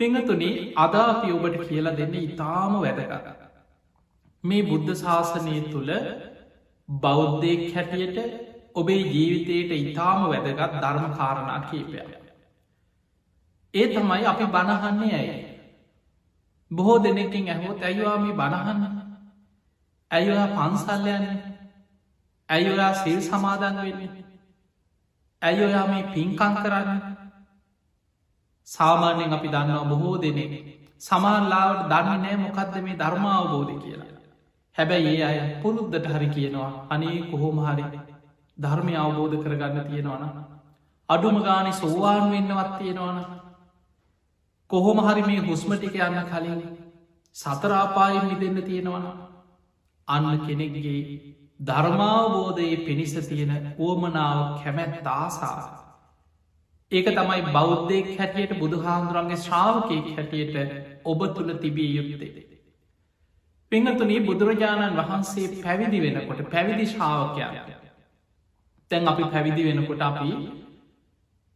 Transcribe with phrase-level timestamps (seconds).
[0.00, 3.26] පිංහතුනේ අදාපි ඔබට කියලා දෙන්න ඉතාම වැදගත.
[4.44, 5.92] මේ බුද්ධ ශාසනය තුළ
[6.88, 8.18] බෞද්ධයෙක් හැටියට
[8.74, 11.98] ඔබේ ජීවිතයට ඉතාම වැදගත් ධර්ම කාරණා කීපය.
[13.74, 15.36] ඒ තමයි අපි බණහන්නේ ඇයි.
[16.70, 18.82] බොහෝ දෙනෙකින් ඇහෝත් ඇයිවාම බණහන්න
[20.10, 21.28] ඇයිවා පන්සල්ලයන්න
[22.48, 24.18] ඇයිඔයා සිල් සමාදන් වෙන්න
[25.42, 27.00] ඇයි ඔයා මේ පින්කං කරන්න
[28.68, 30.44] සාමාන්‍යෙන් අපි දන්නවා බොහෝ දෙනෙ
[31.00, 34.18] සමාල්ලාවට දන්න නෑ මොකක්ද මේ ධර්මාවබෝධ කියලා.
[34.76, 37.84] හැබැයි ඒ අය පුරුද්ධට හරි කියනවා අනේ කොහොම හරි
[38.58, 40.24] ධර්මය අවබෝධ කරගන්න තියෙනවන.
[41.08, 43.18] අඩුම ගානෙ සෝවාන් වෙන්නවත් තියෙනවන.
[44.70, 46.62] කොහොම හරි මේ හුස්මටික යන්න කලින්
[47.36, 49.06] සතරාපායෙන් මිදන්න තියෙනවන.
[50.08, 51.02] අන්න කෙනෙක්ගේ
[51.66, 55.87] ධර්මාවබෝධයේ පිණිස තියෙන වුවමනාව කැමැත් ආසා.
[56.92, 60.56] ඒක තමයි බෞද්ධයෙක් හැටියට බුදුහාන්දුරන්ගේ ශ්‍රාවකයෙක් හැටියට
[61.04, 62.46] ඔබ තුළ තිබිය යුත්තේ.
[63.72, 67.50] පිංහතුනී බුදුරජාණන් වහන්සේ පැවිදි වෙනකොට පැවිදි ශ්‍රාවකයා.
[68.90, 70.30] තැන් අපි පැවිදි වෙනකොට අපි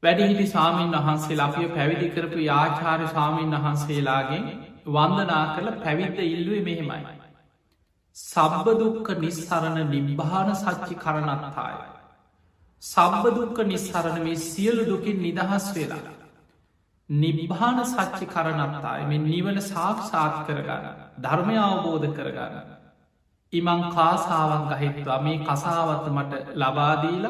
[0.02, 4.44] වැඩිහිටි සාමීන් වහන්සේ අපිය පැවිදි කරපු යාචාර්ය සාමීන් වහන්සේලාගෙන්
[4.88, 7.16] වන්දනා කරල පැවිද්ද ඉල්ලුවේ මෙහෙමයි.
[8.16, 11.76] සබ්බදුක්ක නිස්සරණ නිබ්භාන සච්චි කරනත්තාය.
[12.82, 16.12] සබ්බදුක්ක නිස්සරණ මේ සියලු දුකින් නිදහස් වෙලා.
[17.10, 20.86] නිබ්භාන සච්චි කරනත්තාය මෙ නිවන සාක්ෂාත් කරගන්න
[21.18, 22.68] ධර්මය අවබෝධ කරගන්න.
[23.52, 27.26] ඉමං කාසාවන් ගහිත්වා මේ කසාවත්ත මට ලබාදීල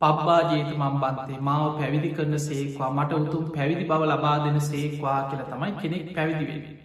[0.00, 5.72] පබ්බාජේත මම්බන්තේ මාව පැවිදි කරන සේක්වා මට උතුම් පැවිදි බව ලබා දෙන සේක්වා කියල තමයි
[5.74, 6.78] කෙනෙක් පැවිදිවෙේ.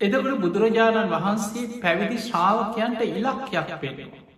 [0.00, 4.29] එදකට බුදුරජාණන් වහන්සේ පැවිදි ශ්‍රාවකයන්ට ඉලක්කයක් පෙනෙනවා.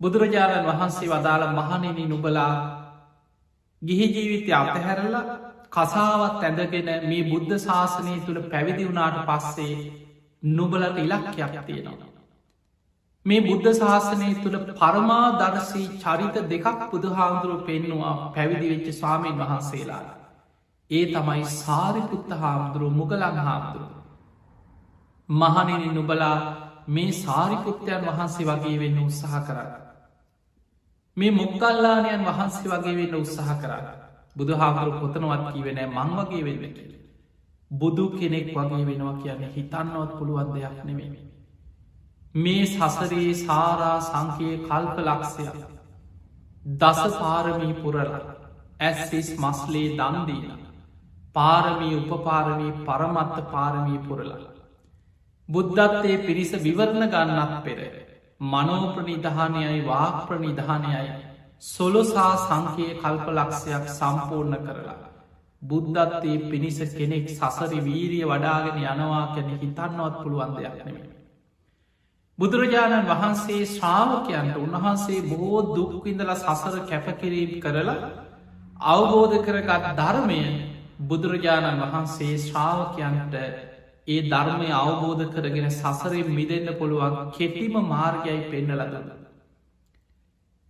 [0.00, 2.52] බුදුරජාණන් වහන්සේ වදාළ මහනෙන නුබලා
[3.82, 5.24] ගිහි ජීවිතය අතහැරලා
[5.70, 9.74] කසාවත් ඇඳගෙන මේ බුද්ධ ශාසනය තුළ පැවිදි වුණාට පස්සේ
[10.42, 12.08] නුබලට ඉලක්කයක් තියෙනවා.
[13.26, 20.04] මේ බුද්ධ ශාසනය තුළ පරමා දර්ශී චරිත දෙකක් බුදුහාමුදුරුව පෙන්නවා පැවිදි වෙච්ච ස්වාමීන් වහන්සේලා.
[20.90, 23.92] ඒ තමයි සාරිපුත්ත හාමුදුරුව මුගලන් හාමුදුරුව.
[25.28, 26.36] මහනෙන නුබලා
[26.88, 29.89] මේ සාරිපුත්තයන් වහන්සේ වගේ වෙන්න උත්සාහ කරන්න.
[31.20, 33.88] මේ මුක්කල්ලානයන් වහන්සේ වගේ වෙන්න උත්සාහ කරන්න.
[34.36, 36.92] බුදු හාමුදුරු පොතනවත් කීවෙනෑ මං වගේ වෙන්න කියල.
[37.70, 41.10] බුදු කෙනෙක් වගේ වෙනවා කියන්න හිතන්නවත් පුළුවන් දෙයක් නෙමේ.
[42.34, 45.56] මේ සසරයේ සාරා සංකයේ කල්ප ලක්ෂයක්.
[46.74, 48.10] දස පාරමී පුරල
[48.80, 50.50] ඇස්සිස් මස්ලේ දන්දීන.
[51.34, 54.40] පාරමී උපපාරමී පරමත්ත පාරමී පුරලා.
[55.48, 57.80] බුද්ධත්වයේ පිරිස විවරණ ගන්නත් පෙර.
[58.40, 61.12] මනෝප්‍රනිධානයයි වාක්ප්‍රනිධානයයි
[61.60, 64.98] සොලොසා සංකයේ කල්ප ලක්ෂයක් සම්පූර්ණ කරලා.
[65.62, 71.10] බුද්ධත්වයේ පිණිස කෙනෙක් සසරි වීරිය වඩාගෙන යනවා කැනෙ හිතන්නවත් පුළුවන් දෙයක් නෙමේ.
[72.38, 77.98] බුදුරජාණන් වහන්සේ ශ්‍රාවකයන්ට උන්වහන්සේ බොහෝ දුක්විඳල සසර කැපකිරීම් කරලා
[78.84, 80.40] අවබෝධ කරගත් ධර්මය
[81.02, 83.34] බුදුරජාණන් වහන්සේ ශ්‍රාවකයන්ට
[84.10, 89.10] ඒ ධර්මය අවබෝධ කරගෙන සසරෙන් මිදන්න පුළුවන් කෙටිම මාර්ගයයි පෙන්නලදන්න.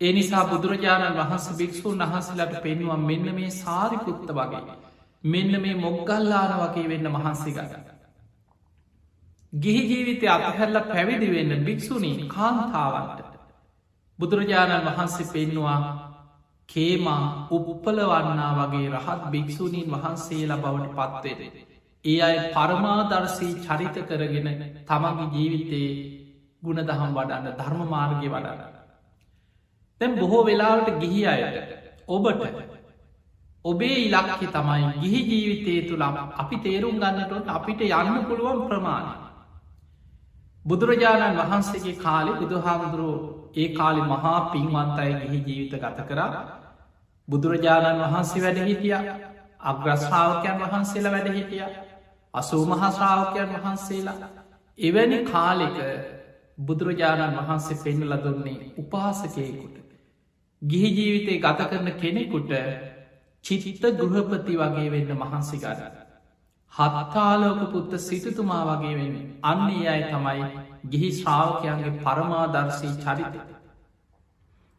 [0.00, 4.76] ඒ නිසා බුදුරජාණන් වහන්ස භික්‍ෂූන් වහන්සලට පෙන්වා මෙන්න මේ සාරිකුත්ත වගේ.
[5.24, 7.86] මෙන්න මේ මොග්ගල්ලාන වගේ වෙන්න මහන්සේ ගගන්න.
[9.52, 13.18] ගිහි ජීවිතය අතහැරල පැවිදි වෙන්න භික්‍ෂුණී කාන්තාවන්ට.
[14.18, 15.78] බුදුරජාණන් වහන්සේ පෙන්නවා
[16.68, 21.69] කේමා උප්පලවන්නා වගේ රහත් භික්‍ෂූණීන් වහන්සේලා බවට පත්වේදේ.
[22.04, 24.48] ඒ අය පරමාදර්ශී චරිත කරගෙන
[24.84, 25.92] තමගේ ජීවිතයේ
[26.62, 28.60] ගුණ දහම් වඩන්න ධර්ම මාර්ගය වඩන්න.
[30.00, 31.56] තැම් බොහෝ වෙලාවට ගිහි අයට
[32.08, 32.44] ඔබට
[33.64, 39.12] ඔබේ ඉලක්කි තමයි ගිහි ජීවිතය තුළම අපි තේරුම් ගන්නටොත් අපිට යන්න පුළුවන් ප්‍රමාණය.
[40.64, 43.20] බුදුරජාණන් වහන්සේගේ කාලෙ බුදුහාමුදුරුව
[43.54, 46.30] ඒ කාලි මහා පින්වන්තයි ගිහි ජීවිත ගත කරා
[47.28, 48.96] බුදුරජාණන් වහන්සේ වැඩ හිටිය
[49.62, 51.64] අග්‍රශ්‍රාවකයන් වහන්සේලා වැඩ හිටිය
[52.34, 54.30] අසූ මහාශ්‍රාවකයන් වහන්සේලා
[54.78, 55.78] එවැනි කාලෙක
[56.58, 59.76] බුදුරජාණන් වහන්සේ පෙන්නල දුන්නේ උපාසකයකුට.
[60.62, 62.52] ගිහි ජීවිතය ගත කරන කෙනෙකුට
[63.44, 65.78] චිචිත ගෘහපති වගේ වෙන්න මහන්සිගර.
[66.72, 70.50] හත්තාලෝක පුත්ත සිටතුමා වගේ වෙන අන්නේ අයි තමයි
[70.88, 73.40] ගිහි ශ්‍රාවකයන්ගේ පරමාදර්ශී චරිත.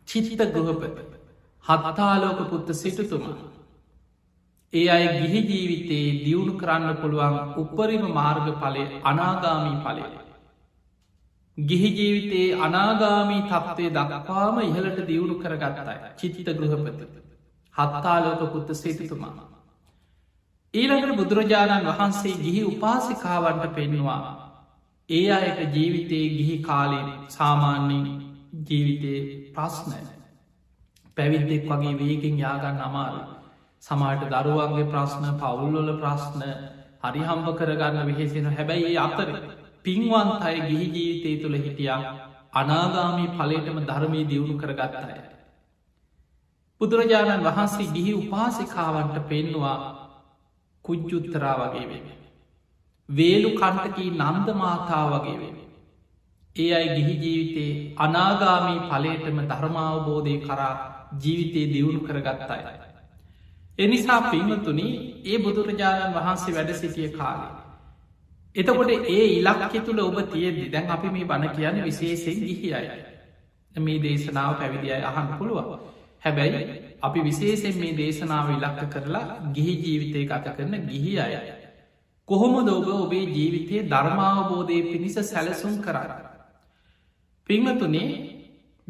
[0.07, 1.09] චිචිත ගෘහපති
[1.65, 3.50] හත්තාලෝක පුත්ත සිටතුමා
[4.73, 10.03] ඒ අය ගිහි ජීවිතයේ දියුණු කරන්න පුළුවන් උපරිම මාර්ග පලය අනාගාමී පලය.
[11.57, 17.01] ගිහි ජීවිතයේ අනාගාමී තත්ත්වය දක්පාම ඉහලට දියුණු කරගත්තයි චිතිත ගෘහපත.
[17.75, 19.33] හත්තාලෝක පුත්ත සිතිතුමා.
[20.73, 24.21] ඊළඟට බුදුරජාණන් වහන්සේ ගිහි උපාසිකාවන්ට පෙන්වා
[25.09, 28.07] ඒ අයට ජීවිතයේ ගිහි කාලයෙන් සාමාන්‍යෙන්
[28.69, 29.21] ජීවිතයේ
[29.53, 30.01] ප්‍රශ්නය
[31.17, 33.40] පැවිද්දෙක් වගේ වේගෙන් යාගන්න අමාරු
[33.83, 36.41] සමාට දරුවන්ගේ ප්‍රශ්න පවුල්ලොල ප්‍රශ්න
[37.03, 39.29] හරි හම්බ කරගන්න වෙහෙසෙන හැබැයි අතර
[39.83, 42.01] පින්වන්ත අය ගිහි ජීවිතය තුළ හිටියා
[42.53, 45.21] අනාගාමී පලේටම ධර්මී දියුණු කරගත් අය.
[46.81, 49.77] බුදුරජාණන් වහන්සේ ගිහි උපාසිකාවන්ට පෙන්වා
[50.85, 52.03] කුජ්ජුත්තරා වගේ වේ.
[53.09, 55.55] වේලු කණ්ටකී නන්ද මාතා වගේ වේ.
[56.55, 60.73] ඒ අයි ගිහි ජීවිතයේ අනාගාමී පලේටම ධර්මාවබෝධය කරා
[61.21, 62.80] ජීවිතයේ දියුණු කරගත්තායි.
[63.79, 64.87] එනිසා පිංහතුනි
[65.23, 67.51] ඒ බුදුරජාණන් වහන්සේ වැඩ සිටිය කාලේ.
[68.55, 72.87] එතකොට ඒ ඉලක්කෙ තුළ ඔබ තියෙදි දැන් අපි මේ බණ කියන විශේෂෙන් ගිහි අය.
[73.75, 75.79] මේ දේශනාව පැවිදියි අහන් පුළුව.
[76.19, 81.35] හැබැයි අපි විශේෂෙන් මේ දේශනාව ඉලක්ක කරලා ගිහි ජීවිතය ගත කරන ගිහි අය.
[82.27, 86.11] කොහොම දෝබ ඔබේ ජීවිතයේ ධර්මාවබෝධය පිණිස සැලසුම් කරන්න.
[87.49, 88.07] පිංහතුනේ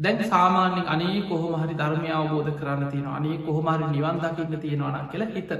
[0.02, 5.30] දැන් සාමාන්‍යෙන් අනේ කොහොම හරි ධර්මය අවබෝධ කරන්න තියෙන අනේ කොහොමහරි නිවන් දකින්න තියෙනවන කියලා
[5.30, 5.52] හිතත.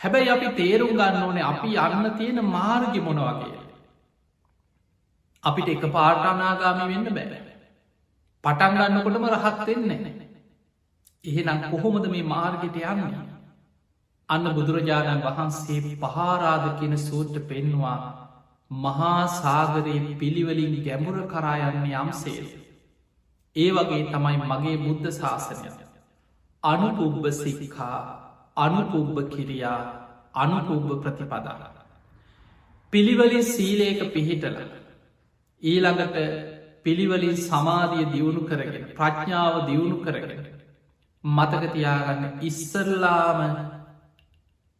[0.00, 3.60] හැබැයි අපි තේරුම් ගන්න ඕනේ අපි යන්න තියෙන මාර්ගි මොන වගේ.
[5.44, 7.54] අපිට එක පාටනාගාමි වෙන්න බැහැ.
[8.44, 10.14] පටන් ගන්නකොටම රහත් වෙන්නේ.
[11.24, 13.22] එහෙනම් කොහොමද මේ මාර්ගිට යන්නේ.
[14.28, 17.98] අන්න බුදුරජාණන් වහන්සේ පහාරාධ කියන සූට්‍ර පෙන්වා
[18.70, 22.63] මහා සාගරයේ පිළිවලින් ගැඹුර කරායන්නේ යම්සේද.
[23.56, 25.70] ඒ වගේ තමයි මගේ බුද්ධ ශාසනය.
[26.62, 27.98] අනුපුබ්බ සික්කා
[28.56, 29.80] අනුපුබ්බ කිරියා
[30.34, 31.70] අනුපුබ්බ ප්‍රතිපදා.
[32.92, 34.56] පිළිවලින් සීලේක පිහිටල.
[35.62, 36.16] ඊළඟට
[36.82, 40.46] පිළිවලින් සමාධිය දියුණු කරගෙන ප්‍රඥාව දියුණු කරගෙන.
[41.24, 43.40] මතකතියාගන්න ඉස්සරලාම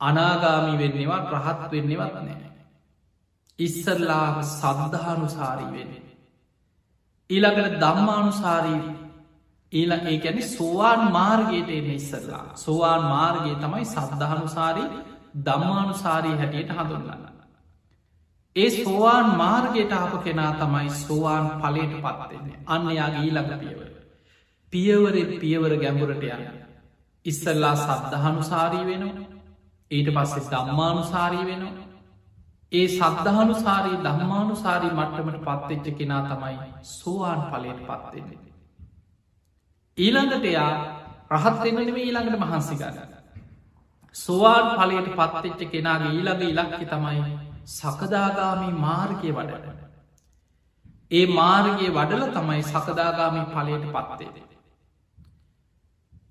[0.01, 2.51] අනාගාමි වෙන්නේවත් රහත් වෙන්නේවත් නෑ.
[3.59, 6.14] ඉස්සරලාම සද්ධානුසාරී වෙන්නේ.
[7.31, 8.81] ඊළඟට දම්මානුසාරී
[9.73, 14.89] ඊල ඒ ඇන සෝවාන් මාර්ගයට එන්න ඉස්සරලා සෝවාන් මාර්ගය තමයි සද්ධානුසාරී
[15.41, 17.25] දම්මානුසාරී හැටියට හඳුන්ලන්න.
[18.57, 23.89] ඒ සෝවාන් මාර්ගයට අප කෙනා තමයි සෝවාන් පලට පත්වෙන්නේ අන්න යාගේ ඊළඟ පියවර.
[24.73, 26.45] පියවර පියවර ගැඹුරට යන්න.
[27.27, 29.27] ඉස්සල්ලා සද්ධානුසාරී වෙනවා
[29.91, 31.84] ඊට පස්සේ දම්මානුසාරී වෙනවා
[32.73, 36.57] ඒ සද්ධානුසාරී දහමානුසාරී මට්ටමට පත්වෙච්ච කෙනා තමයි
[36.91, 38.41] සෝවාන් පලයට පත්වෙන්නේ.
[39.99, 40.73] ඊළඟට එයා
[41.33, 43.13] රහත්වෙන්නම ඊළඟට මහන්සි ගන්න.
[44.15, 47.23] සෝවාන් පලයට පත්වෙච්ච කෙනාගේ ඊළඟ ඉලක්කි තමයි
[47.69, 49.79] සකදාගාමී මාර්ගය වඩට.
[51.11, 54.45] ඒ මාර්ගයේ වඩල තමයි සකදාගාමී පලයට පත්වේ.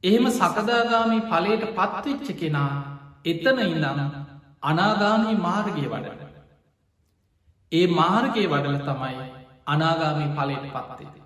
[0.03, 2.73] එහෙම සකදාගාමී පලයට පත්වෙච්ච කෙනා
[3.25, 4.03] එතන ඉඳන
[4.63, 6.22] අනාගාමී මාර්ගය වඩට.
[7.73, 9.27] ඒ මාර්ගය වඩල තමයි
[9.67, 11.23] අනාගාමී පලයට පත්වේ.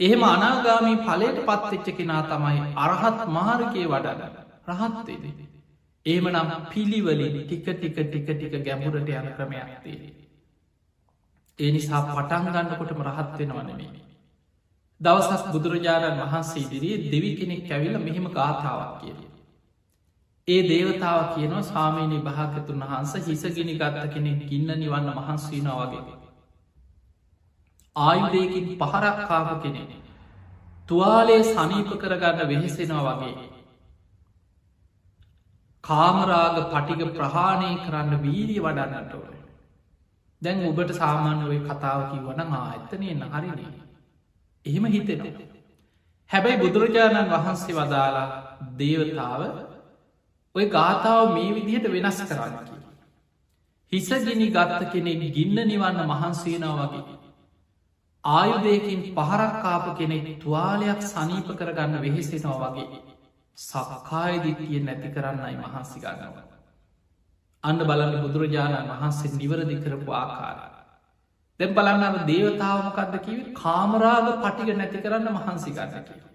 [0.00, 4.34] එහෙම අනාගාමී පලයට පත්වෙච්ච කෙනා තමයි අරහත් මාර්ගය වඩන්න
[4.70, 5.24] රහත්වේද.
[6.06, 10.12] ඒම නම් පිළිවලින් ටික ටික ටික ටික ගැඹුරට යන ක්‍රමයක්තේ.
[11.58, 13.90] ඒ නිසා පටන් ගන්නකොටම රහත්වෙනවනමේ.
[15.00, 19.18] දවසස් බුදුරජාණන් වහන්සේ ඉදිරියේ දෙවි කෙනෙක් ඇවිල මෙහෙම ගාථාවක් කියල.
[20.48, 26.16] ඒ දේවතාව කියනවා ස්වාමීනී භාකතුන් වහන්ස හිසගෙන ගත්ත කෙනෙක් ගින්න නිවන්න මහන්සීනා වගේ.
[27.96, 29.82] ආයුදයකින් පහරක්කාව කෙනෙ.
[30.88, 33.48] තුවාලේ සනීප කරගන්න වෙහෙසෙනවා වගේ.
[35.84, 39.38] කාමරාග පටික ප්‍රහාණය කරන්න වීරිය වඩන්නට ඕන.
[40.42, 43.72] දැන් ඔබට සාමාන්‍ය ඔය කතාව කිවන ආඇත්තනය නහරිනේ.
[44.66, 45.48] එහෙම හිතෙනවා.
[46.30, 48.28] හැබැයි බුදුරජාණන් වහන්සේ වදාලා
[48.78, 49.42] දේවතාව
[50.54, 52.80] ඔය ගාථාව මේ විදිහට වෙනස් කරන්න කිය.
[53.92, 57.18] හිසගිනි ගත්ත කෙනෙක් ගින්න නිවන්න මහන්සේනාව වගේ.
[58.24, 63.00] ආයුදයකින් පහරක්කාප කෙනෙක් තුවාලයක් සනීප කරගන්න වෙහෙසෙනවා වගේ.
[63.58, 66.36] සකායදිත්තිය නැති කරන්නයි මහන්සි ගන්නව.
[67.64, 70.58] අන්න බලන්න බුදුරජාණන් වහන්සේ නිවරදි කරපු ආකාර.
[71.60, 76.29] දැම් බලන්නව දේවතාවමකක්ද කිව කාමරාග පටික නැති කරන්න මහන්සි ගන්න කිය.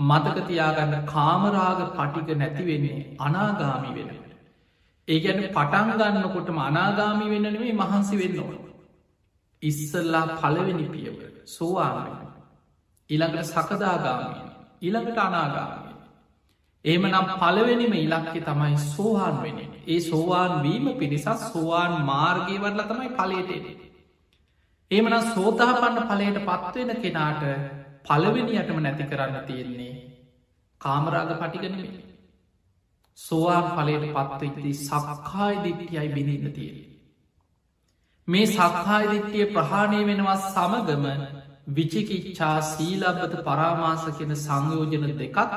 [0.00, 4.10] මතකතියාගන්න කාමරාග පටික නැතිවෙන්නේ අනාගාමි වෙන.
[5.08, 8.56] ඒ ගැන පටන් ගන්නකොටම අනාගාමි වෙන්නනේ මහන්සි වෙන්න ඕන.
[9.62, 11.98] ඉස්සල්ලා පලවෙනි පියවර සෝවාම
[13.10, 14.42] ඉළඟට සකදාගාමී
[14.82, 15.94] ඉළඟට අනාගාමී.
[16.84, 19.58] ඒම නම් පලවෙනිම ඉලක්කෙ තමයි සෝවාන් වෙන.
[19.86, 23.64] ඒ සෝවාන් වීම පිණිසත් සෝවාන් මාර්ගය වරල තමයි පලේටෙන.
[24.90, 27.42] ඒමන සෝතා පන්න පලයට පත්වෙන කෙනාට
[28.04, 29.89] පලවෙනියටම නැති කරන්න තියෙන්නේ
[30.80, 31.90] කාමරාග පටිගනීම
[33.18, 36.78] සෝවාන් පලයට පත්වයිති සක්කායි දිට්ටියයි බිඳන්න තියෙන.
[38.28, 41.06] මේ සක්කායි දිට්ටිය ප්‍රහාණය වෙනවා සමගම
[41.76, 45.52] විචිකිච්චා සීලබ්බත පරාමාස කෙන සංයෝජන දෙකත්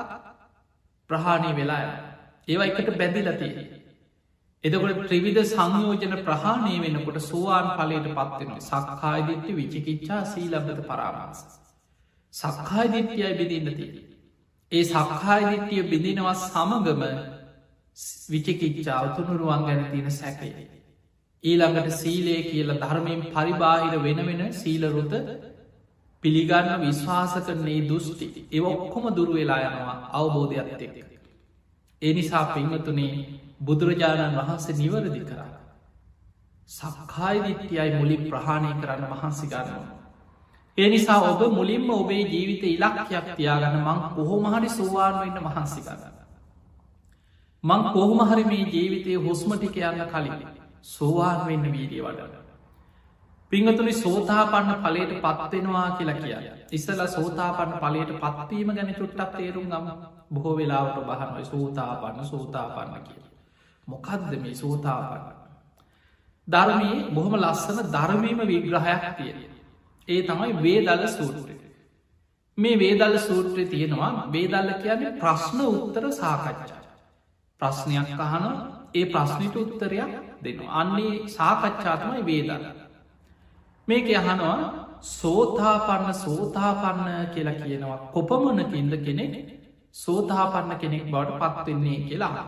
[1.09, 1.81] ප්‍රහාණය වෙලා
[2.47, 3.53] ඒවා එකට බැඳිලතිය.
[4.63, 11.39] එදකොට ත්‍රිවිධ සංයෝජන ප්‍රහාණය වෙනකොට සෝවාන් පලයට පත්වෙනවා සක්කායිදිට්ට විචිකිච්චා සීලබ්බත පරාමාස.
[12.33, 14.12] සක්කායිදිට්ටියයි බිඳන්නතිය.
[14.73, 17.03] ඒ සක්කායිදිට්ටිය බිඳිනවා සමගම
[18.29, 20.49] විචිකිච්චා උතුනුරුවන් ගැන තියෙන සැකය.
[21.43, 25.13] ඊළඟට සීලේ කියල ධර්මයෙන් පරිබාහිර වෙන වෙන සීලරුත
[26.23, 30.97] පිළිගන්න විශ්වාස කරන්නේ දුෘෂ්ටි ඒව ඔක්කොම දුරු වෙලා යනවා අවබෝධයක් එක්ක.
[32.01, 33.11] ඒ නිසා පින්වතුනේ
[33.61, 35.49] බුදුරජාණන් වහන්සේ නිවරදි කරා.
[36.69, 40.02] සක්කායිදිත්‍යයි මුලින් ප්‍රහාණය කරන්න වහන්සි ගන්නවා.
[40.77, 46.15] ඒ නිසා ඔබ මුලින්ම ඔබේ ජීවිත ඉලක්කයක් තියාගන්න මං කොහොමහරි සෝවාන් වෙන්න වහන්සි ගන්න.
[47.63, 50.47] මං කොහොමහරි මේ ජීවිතය හුස්මටික යන්න කලින්
[50.83, 52.41] සෝවාන් වෙන්න වීරිය වඩන්න.
[53.51, 56.35] පිංහතුනි සෝතාපන්න පලට පත්වෙනවා කියලා කිය.
[56.71, 59.87] ඉස්සල සෝතාපන්න පලට පත්වීම ගැන චුට්ටක් තේරුම් ගම
[60.31, 63.23] බොහෝ වෙලාවට බහනොයි සෝතාපන්න සෝතාපන්න කිය.
[63.87, 65.25] මොකක්ද මේ සෝතාපන්න.
[66.47, 69.52] ධර්මී බොහොම ලස්සන ධර්මීම විග්‍රහයක් තියෙන.
[70.07, 71.55] ඒ තමයි වේදල සූත්‍රය.
[72.57, 76.81] මේ වේදල් සූත්‍රය තියෙනවා වේදල්ල කියන්නේ ප්‍රශ්න උත්තර සාකච්ඡා.
[77.61, 78.45] ප්‍රශ්නයක් අහන
[78.93, 80.11] ඒ ප්‍රශ්නිට උත්තරයක්
[80.43, 80.59] දෙන්න.
[80.71, 82.65] අන්නේ සාකච්ඡාතමයි වේදන්න.
[83.87, 84.57] මේක අහනවා
[85.11, 89.33] සෝතාපන්න සෝතාපන්න කියලා කියනවා කොපමනකින්ද කෙනෙක්
[89.95, 92.45] සෝතාපන්න කෙනෙක් බවට පත්වෙන්නේ කියලා.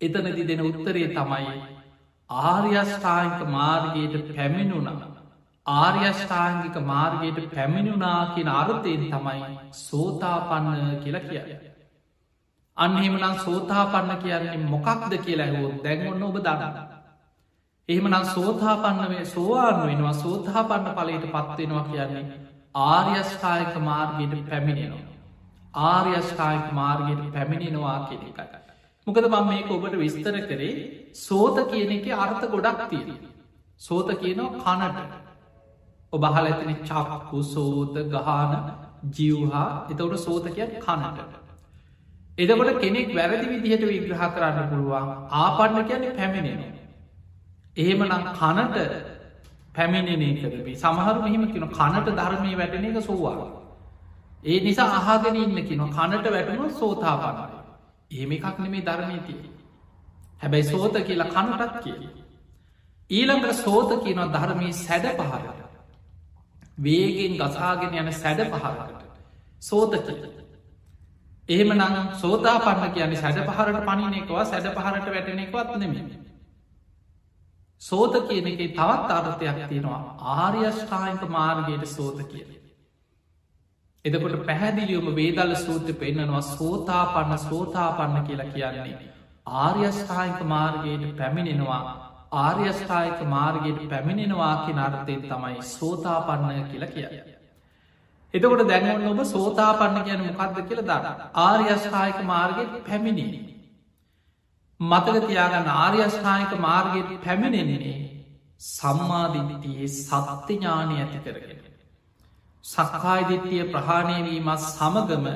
[0.00, 1.52] එතනදි දෙන උත්තරය තමයි
[2.30, 5.15] ආර්යෂ්ඨායික මාර්ගයට පැමිණුනම්
[5.66, 11.40] ආර්යෂ්ඨාංගික මාර්ගයට පැමිණුනා කියෙන අර්ථයෙන් තමයි සෝතාපන්න කියලා කිය.
[12.76, 16.76] අන්හෙමනම් සෝතාපන්න කියන්නේ මොකක්ද කියලා හෝ දැන්ගොන්න ඔබ දන්න.
[17.88, 22.24] එහෙමනම් සෝතාපන්නවේ සෝවාන් වෙනවා සෝතාපන්න පලට පත්වෙනවා කියන්නේ
[22.86, 25.04] ආර්යෂ්ඨායක මාර්ගයට පැමිණෙනවා.
[25.74, 28.64] ආර්යෂ්ඨායක මාර්ගයට පැමිණෙනවා කෙනෙකයි.
[29.06, 30.74] මොකද මං මේක ඔබට විස්තර කරේ
[31.18, 33.22] සෝත කියන එක අර්ථ ගොඩක් තියෙන.
[33.80, 35.25] සෝත කියනවා කනට
[36.16, 38.52] ඔබහල ඇතින චක්කු සෝත ගහන
[39.10, 41.18] ජිව්හා එතවට සෝත කිය කනට.
[42.38, 46.72] එදකොට කෙනෙක් වැරදි විදිහට විග්‍රහ කරන්න පුළුවන් ආපන්න කියන්නේ පැමිණෙනවා.
[47.76, 48.76] එහෙමනම් කනට
[49.74, 53.48] පැමිණෙනේ කරබි සමහරු මෙහිම කියෙන කනට ධර්මය වැටන එක සෝවා.
[54.44, 57.60] ඒ නිසා අහගෙන ඉන්න කියෙන කනට වැටුණු සෝතාපන්නයි.
[58.10, 59.42] ඒම එකක් නෙමේ ධර්මීතිය.
[60.40, 62.08] හැබැයි සෝත කියලා කනටත් කිය.
[63.10, 65.65] ඊළඟට සෝත කියන ධර්මී සැඩ පහරට.
[66.78, 69.04] වේගෙන් ගසාගෙන යන සැඩ පහරකට.
[69.60, 70.36] සෝත කිය.
[71.48, 76.04] එහෙමනම් සෝතාපන්න කියන්නේ සැඩ පහරට පනිනෙකවා සැඩ පහරට වැටනෙක්වත් නෙමේ.
[77.82, 80.00] සෝත කියන එක තවත් අර්ථයක් තියෙනවා
[80.36, 82.48] ආර්යෂ්ඨායික මාර්ගයට සෝත කියන.
[84.04, 88.98] එදකොට පැහැදිලියුම වේදල සූත්‍ර පෙන්න්නනවා සෝතාපන්න සෝතාපන්න කියලා කියන්නේ.
[89.46, 91.82] ආර්යෂ්ඨායික මාර්ගයට පැමිණෙනවා
[92.36, 97.06] ආර්යෂ්ඨායික මාර්ගයට පැමිණෙනවා කිය අර්ථයෙන් තමයි සෝතාපන්න කියලා කිය.
[98.34, 103.40] එතකොට දැන්වන්න ඔබ සෝතාපන්න කියන මොකක්ද කියල දන්න ආර්යෂ්ඨායික මාර්ගයට පැමිණිනි.
[104.80, 107.94] මතක තියාගන්න ආර්යෂ්ඨානික මාර්ගයට පැමිණෙන්නේ
[108.60, 111.62] සම්මාධිත්තියේ සත්‍යඥානය ඇති කරගෙන.
[112.64, 115.26] සක්කායිදිත්තිය ප්‍රහාණයවීමත් සමගම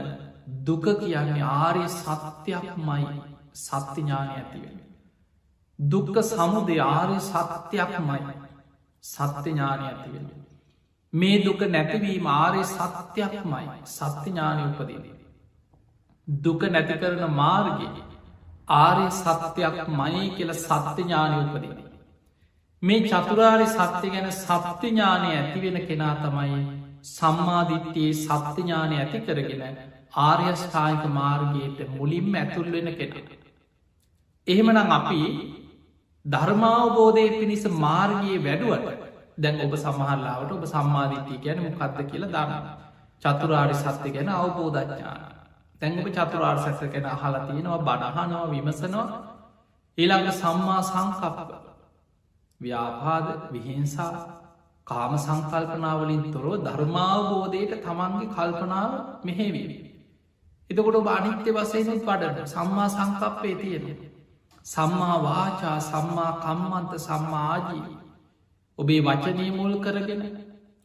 [0.66, 3.06] දුක කියන්නේ ආර්ය සත්‍යයක්මයි
[3.54, 4.89] සත්‍යඥානය ඇතිවෙන.
[5.80, 8.20] දුක්ක සමුදය ආර්ය සත්‍යයක්මයි
[9.04, 10.26] සත්‍යඥානය ඇතිවෙන.
[11.12, 15.04] මේ දුක නැතිවීම ආර්ය සත්‍යයක්මයි සත්‍යඥානය උපදීන.
[16.28, 18.02] දුක නැති කරන මාර්ගයේ
[18.68, 21.78] ආරය සත්‍යයක් මයි කියල සත්‍යඥානය උපදින.
[22.82, 26.60] මේ චතුරාරි සත්‍ය ගැන සත්‍යඥානය ඇතිවෙන කෙනා තමයි
[27.02, 29.64] සම්මාධිත්‍යයේ සත්‍යඥානය ඇති කරගෙන
[30.18, 33.22] ආර්යෂ්ඨායික මාර්ගයට මුලින්ම ඇතුල්වෙන කෙනෙ.
[34.46, 35.22] එහෙමනම් අපි
[36.24, 42.66] ධර්මාවබෝධය පිණිස මාර්ගයේ වැඩුවට දැන් ඔබ සමහල්ලාවට ඔබ සම්මාධිත්‍යය ගැන මොකක්ද කියලා දන්න.
[43.22, 45.22] චතුරාරි සත්‍ය ගැන අවබෝධඥාන.
[45.80, 49.06] තැන්ගක චතුරාර් සැස කෙන අහලා තියෙනවා බණහනවා විමසනවා
[49.98, 51.50] ඊළඟ සම්මා සංකප්ප
[52.60, 54.12] ව්‍යාපාද විහිංසා
[54.86, 58.92] කාම සංකල්පනාවලින් තොරව ධර්මාවබෝධයට තමන්ගේ කල්පනාව
[59.24, 59.70] මෙහෙවී.
[60.70, 64.09] එතකොට බානිත්‍ය වසයනුත් පඩට සම්මා සංකප්පේ තියෙන.
[64.64, 67.82] සම්මා වාචා සම්මා කම්මන්ත සම්මාජී
[68.78, 70.22] ඔබේ වචනය මුල් කරගෙන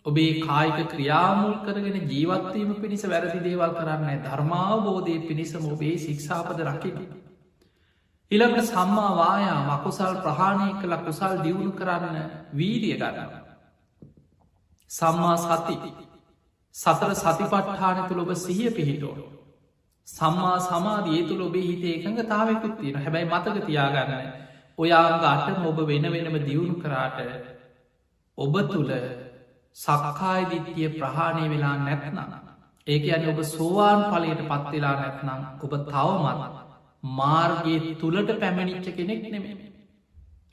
[0.06, 6.98] ඔබේ කායික ක්‍රියාමුල් කරගෙන ජීවත්වීම පිණිස වැරදි දේවල් කරන්න ධර්මාවබෝධය පිණිසම ඔබේ ශික්ෂාපද රකින.
[8.32, 12.18] ඉළඟට සම්මාවායා මකුසල් ප්‍රහාණය කළ කුසල් දියුණු කරන්න
[12.54, 13.32] වීරිය ගන්න.
[14.92, 15.78] සම්මා සති
[16.76, 19.16] සතර සතිපට්ඨාන තුළ ඔබ සිහිය පිහිටෝ.
[20.08, 24.12] සම්මා සමාධයේ තුළ ඔබේ හිතේ එකඟ තාවකුත් තියෙන හැබැයි මතක තියාගන්න
[24.78, 27.20] ඔයාගට ඔබ වෙන වෙනම දියුණු කරාට
[28.38, 28.92] ඔබ තුළ
[29.78, 32.34] සක්කායිදිත්‍යය ප්‍රහාණය වෙලා නැත්නම්.
[32.88, 36.54] ඒක අන ඔබ සෝවාන් පලයට පත්වෙලා නැත්නම් ඔබ තවමත්
[37.04, 39.58] මාර්ගයේ තුළට පැමණිච්ච කෙනෙක් නෙමේ.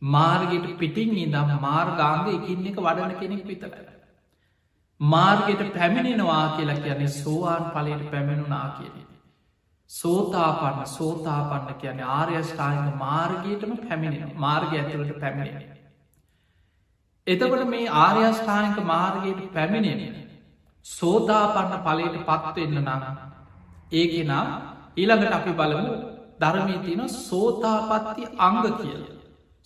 [0.02, 3.72] මාර්ගයට පිටින් ඉදම් මාර්ගාංග එකින් එක වඩන කෙනෙක් විතර.
[5.00, 9.11] මාර්ගයට පැමිණෙනවා කියලා කියන්නේ සෝවාන් පලයට පැමිණුනා කියනෙ.
[9.92, 15.64] සෝතාපන්න සෝතාපන්න කියන ආර්යෂ්ඨායක මාර්ගයටම පැමිණෙන මාර්ගය ඇතුළට පැමිණෙන.
[17.26, 20.00] එතකොට මේ ආර්යෂ්ඨායක මාර්ගයට පැමිණෙන
[20.86, 23.02] සෝතාපන්න පලයට පත්වෙන්න නම්
[23.92, 24.48] ඒකෙනම්
[24.96, 25.94] ඊළඟට අපි බලමු
[26.40, 29.04] ධර්මී තින සෝතාපත්ති අංග කියල.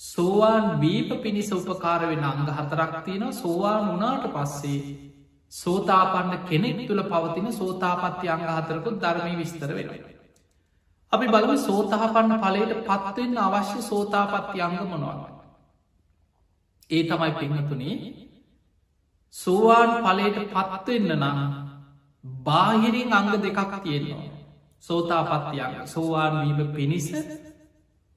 [0.01, 4.83] සෝවාන් වීප පිණිස උපකාර වෙන අංග හතරක් තියෙන සෝවාන් වනාට පස්සේ
[5.53, 10.16] සෝතාපන්න කෙනෙක් තුළ පවතින සෝතාපත්ති අංග හතරකුත් ධර්මය විස්තර වෙනවා.
[11.13, 15.33] අපි බලම සෝතාපන්න පලයට පත්වෙන්න අවශ්‍ය සෝතාපත්ති අංග මොනවනවා.
[16.91, 17.97] ඒ තමයි පින්නතුනේ
[19.35, 21.39] සෝවාන් පලයට පත්වෙන්න නම්
[22.45, 24.35] බාහිරින් අංග දෙකක් තියෙනවා.
[24.83, 27.09] සෝතාපත්තියන් සෝවාන් වීම පිණිස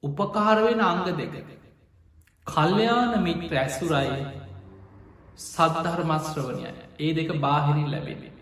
[0.02, 1.34] උපකාරවෙන අංග දෙක.
[2.46, 4.20] කල්්‍යයාන මිත්‍ර ඇසුරයි
[5.38, 6.64] සද්ධර්මස්ශ්‍රවනය
[6.98, 8.39] ඒ දෙක බාහිරින් ලැබෙන.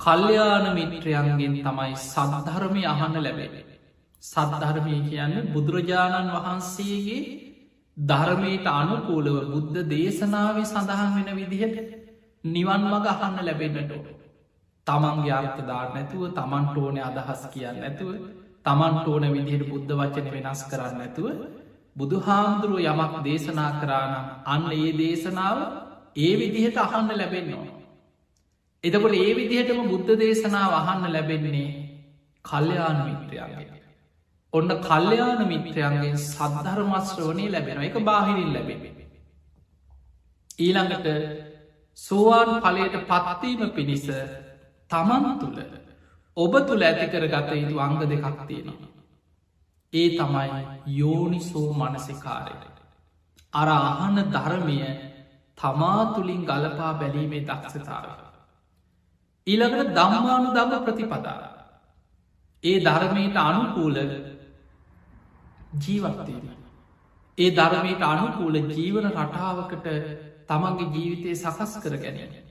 [0.00, 3.54] කල්්‍යයාන මිත්‍රයන්ගෙන් තමයි සද්ධර්මය අහන්න ලැබෙන.
[4.22, 7.20] සද්ධර්මය කියන්න බුදුරජාණන් වහන්සේගේ
[7.96, 11.76] ධර්මයට අනුකූලව බුද්ධ දේශනාව සඳහන් වෙන විදිහට
[12.44, 13.92] නිවන් මග අහන්න ලැබෙන්නට.
[14.86, 18.10] තමන්ගේ අර්ථදා නැතුව තමන්ට ඕන අදහස් කියන්න නැතුව
[18.64, 21.28] තමන්ට ඕන විදිහට බුද්ධ වචන වෙනස් කරන්න නැතුව
[21.96, 25.58] බුදු හාමුදුරුව යමක් දේශනා කරානම් අන්න ඒ දේශනාව
[26.18, 27.79] ඒ විදිහට අහන්න ලැබෙන්නවා.
[28.84, 31.68] එතකොට ඒ විදිහටම බුද්ධ දේශනාව අහන්න ලැබෙන්නේ
[32.44, 33.80] කල්්‍යයාන මිත්‍රයාගේ.
[34.52, 38.80] ඔන්න කල්්‍යයාන මිත්‍රයන්ගේ සද්ධර්මස්ශ්‍රවනය ලැබෙන එක බාහිරින් ලැබෙන.
[40.58, 41.06] ඊළඟට
[41.98, 44.06] සෝවාන් පලයට පත්වීම පිණිස
[44.90, 45.60] තමන් තුළ
[46.36, 48.90] ඔබ තුළ ඇතිකර ගත යුතු අංග දෙකක් තියෙනවා.
[49.92, 50.48] ඒ තමයි
[50.94, 52.76] යෝනිසෝ මනසිකාරයට.
[53.52, 54.80] අර අහන ධර්මය
[55.58, 58.29] තමා තුළින් ගලපා බැලීමේ දක්ෂතාව.
[59.46, 61.42] ඊළඟට දම්මානු දම ප්‍රතිපදාව.
[62.64, 63.96] ඒ ධර්මයට අනුකූල
[65.78, 66.46] ජීවත්තේන.
[67.38, 69.86] ඒ ධර්මයට අනුකූල ජීවන රටාවකට
[70.46, 72.46] තමන්ගේ ජීවිතය සකස් කර ගැනීම.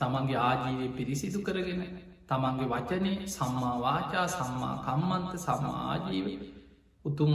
[0.00, 1.82] තමන්ගේ ආජීවය පිරිසිදු කරගෙන
[2.28, 6.26] තමන්ගේ වචනය සම්මාවාචා සම්මා කම්මන්ත සම්මා ආජීව
[7.04, 7.32] උතුම්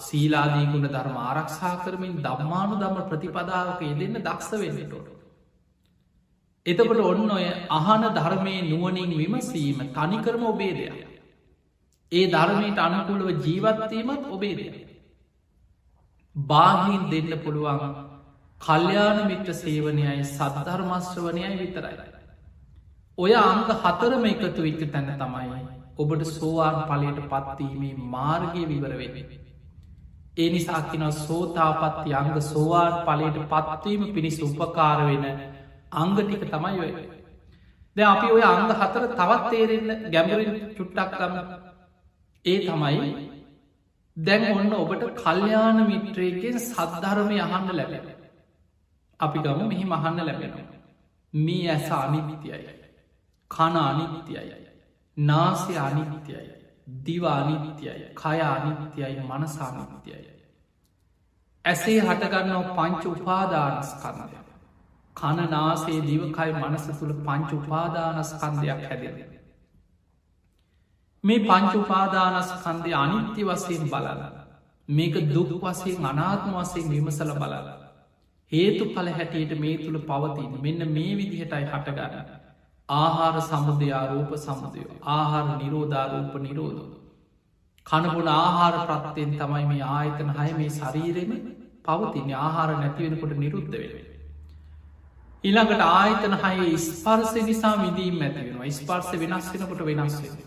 [0.00, 5.08] සීලාදීගුණ ධර්ම ආරක්ෂා කරමින් දම්මානු දම ප්‍රතිපදාවක යෙදෙන්න දක්ෂ වෙන්නටොට.
[6.68, 10.98] එතකට ඔන්න ඔය අහන ධර්මය නුවනින් විමසීම තනිකරම ඔබේ දෙයක්.
[12.12, 14.76] ඒ ධර්මයට අනුකුලව ජීවත්වීමත් ඔබේ දෙයක්.
[16.36, 17.82] බාහින් දෙන්න පුළුවන්
[18.58, 21.96] කල්්‍යාන මිත්‍ර සේවනයයි සද්ධර්මශ්‍රවනයයි විතරයි.
[23.18, 25.60] ඔය අංග හතරම එකතු විච්ච තැන තමයි
[25.98, 29.38] ඔබට සෝවාන් පලයට පත්වීමේ මාර්ගය විවරවෙන්නේ.
[30.36, 35.24] ඒ නිසාකින සෝතාපත්ති අංග සෝවාන් පලයට පත්වීම පිණිස් උපකාර වෙන
[35.92, 36.92] අංගටික තමයි ඔය.
[37.96, 41.34] ද අපි ඔය අංග හතර තවත් තේරෙන්න ගැඹරින් චුට්ටක්කම
[42.44, 43.10] ඒ තමයි
[44.16, 48.06] දැන් ඔන්න ඔබට කල්්‍යාන මිත්‍රයගෙන් සද්ධරමය අහන්න ලැබෙන.
[49.20, 50.78] අපි ගම මෙහි මහන්න ලැබෙනවා.
[51.32, 52.72] මේ ඇස අනිමිතියයි.
[53.50, 54.56] කන අනිත්‍යයයි.
[55.16, 56.58] නාසය අනිත්‍යයයි.
[56.98, 60.32] දිවානිත්‍යයයි කය අනිත්‍යයයි මනසානිත්‍යයයි.
[61.64, 64.47] ඇසේ හටගන්නව පංච උපාදානස්කන්දය.
[65.18, 69.16] කන නාසේ දිවකයි මනස තුළ පංච උපාදානස්කන්දයක් හැදෙන.
[71.24, 74.22] මේ පංච උපාදානස්කන්දය අනිත්‍ය වසයෙන් බලල.
[74.88, 77.76] මේක දුක් වසයෙන් අනාත්ම වසයෙන් විමසල බලලා.
[78.52, 82.30] හේතු පල හැටියට මේ තුළ පවතින් මෙන්න මේ විදිහටයි හටගන්න.
[82.88, 86.82] ආහාර සමුදයාරූප සමුදයෝ ආහාර නිරෝධාරූප නිරෝධ.
[87.86, 91.34] කණපුන ආහාර ප්‍රත්තියෙන් තමයි මේ ආයතන හය මේ ශරීරෙන
[91.84, 94.07] පවතින ආහාර නැතිවෙනකොට නිරුද්ධ වෙන.
[95.44, 100.38] ඉළඟට ආයතන හයේ ස්පර්ස නිසා විදීම් ඇතිවෙනවා ස්පර්ස වෙනස් වෙනකොට වෙනස් වෙන.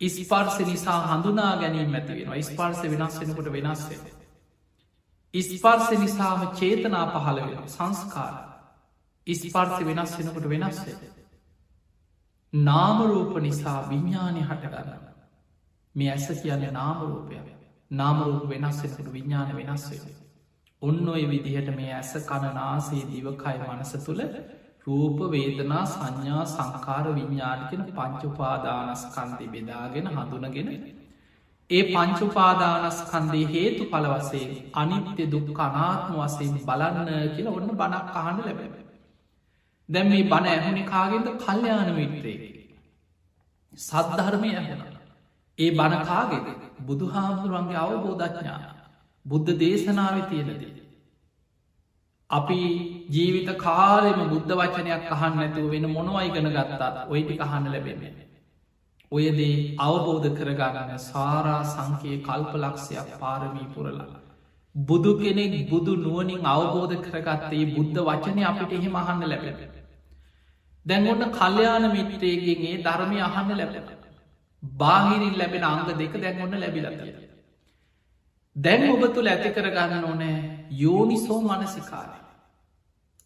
[0.00, 4.04] ඉස්පර්ස නිසා හඳුනා ගැනීම ඇතිවෙනවා ස්පර්ස වෙනස් වෙනකොට වෙනස් වෙන.
[5.34, 8.34] ඉස්පර්ස නිසාම චේතනා පහළ වෙන සංස්කාර
[9.26, 10.96] ඉස්පර්ස වෙනස් වෙනකොට වෙනස්සේ.
[12.52, 14.90] නාමරූප නිසා විඤ්ඥානය හටගන්න.
[15.94, 17.36] මේ ඇස කියන්නේ නාමරූපය
[17.90, 20.25] නාමරූප වෙනස්සෙනකට විඤ්ඥාන වෙනස්සේ.
[20.86, 24.22] ඔන්න ඔය විදිහට මේ ඇස කණනාසේ දිවකයි මනස තුළ
[24.86, 30.68] රූප වේදනා සංඥා සංකාර විඤ්ඥානිකෙන පංචුපාදානස්කන්දි බෙදාගෙන හඳුනගෙන
[31.70, 38.68] ඒ පංචුපාදානස්කන්දේ හේතු පලවසේ අනිත්‍ය දුක් අනාත්ම වසයෙන් බලන්න කියල ඔන්න බණක් අහන්න ලැබැ.
[39.88, 42.38] දැම් මේ බණ ඇහුණි කාගෙන්ද කල්්‍යයාන මිත්‍රේ.
[43.78, 44.86] සද්ධර්මය ඇහෙන.
[45.58, 46.46] ඒ බණකාගෙද
[46.86, 48.75] බුදු හාමුදුරුවන්ගේ අවබෝධඥා
[49.26, 50.72] බුද්ධ දේශනාව තියෙනදී.
[52.30, 52.60] අපි
[53.10, 58.14] ජීවිත කාලෙම බුද්ධ වචනයක් අහන්න ඇතුව වෙන මොනවයිගන ගත්තාත් ඔයිටි අහන්න ලැබෙන්නේ.
[59.12, 64.08] ඔයදේ අවබෝධ කරගගන්න සාරා සංකයේ කල්පලක්ෂයක් පාරමී පුරලා.
[64.74, 69.56] බුදු කෙනෙක් බුදු නුවනින් අවබෝධ කරගත්තේ බුද්ධ වචනය අපිට එහෙම අහන්න ලැබෙන.
[70.86, 73.86] දැන් ඔන්න කල්්‍යයාන මිත්‍රයගෙන්ගේ ධර්මය අහන්න ලැබෙන.
[74.62, 77.25] බාහිරින් ලැබෙන අංග දෙක දැන් ඔන්න ලැබිලතිය.
[78.56, 80.36] දැන් ඔබ තුළ ඇති කරගන්න ඕනෑ
[80.74, 82.18] යෝනිසෝ මනසිකාරය.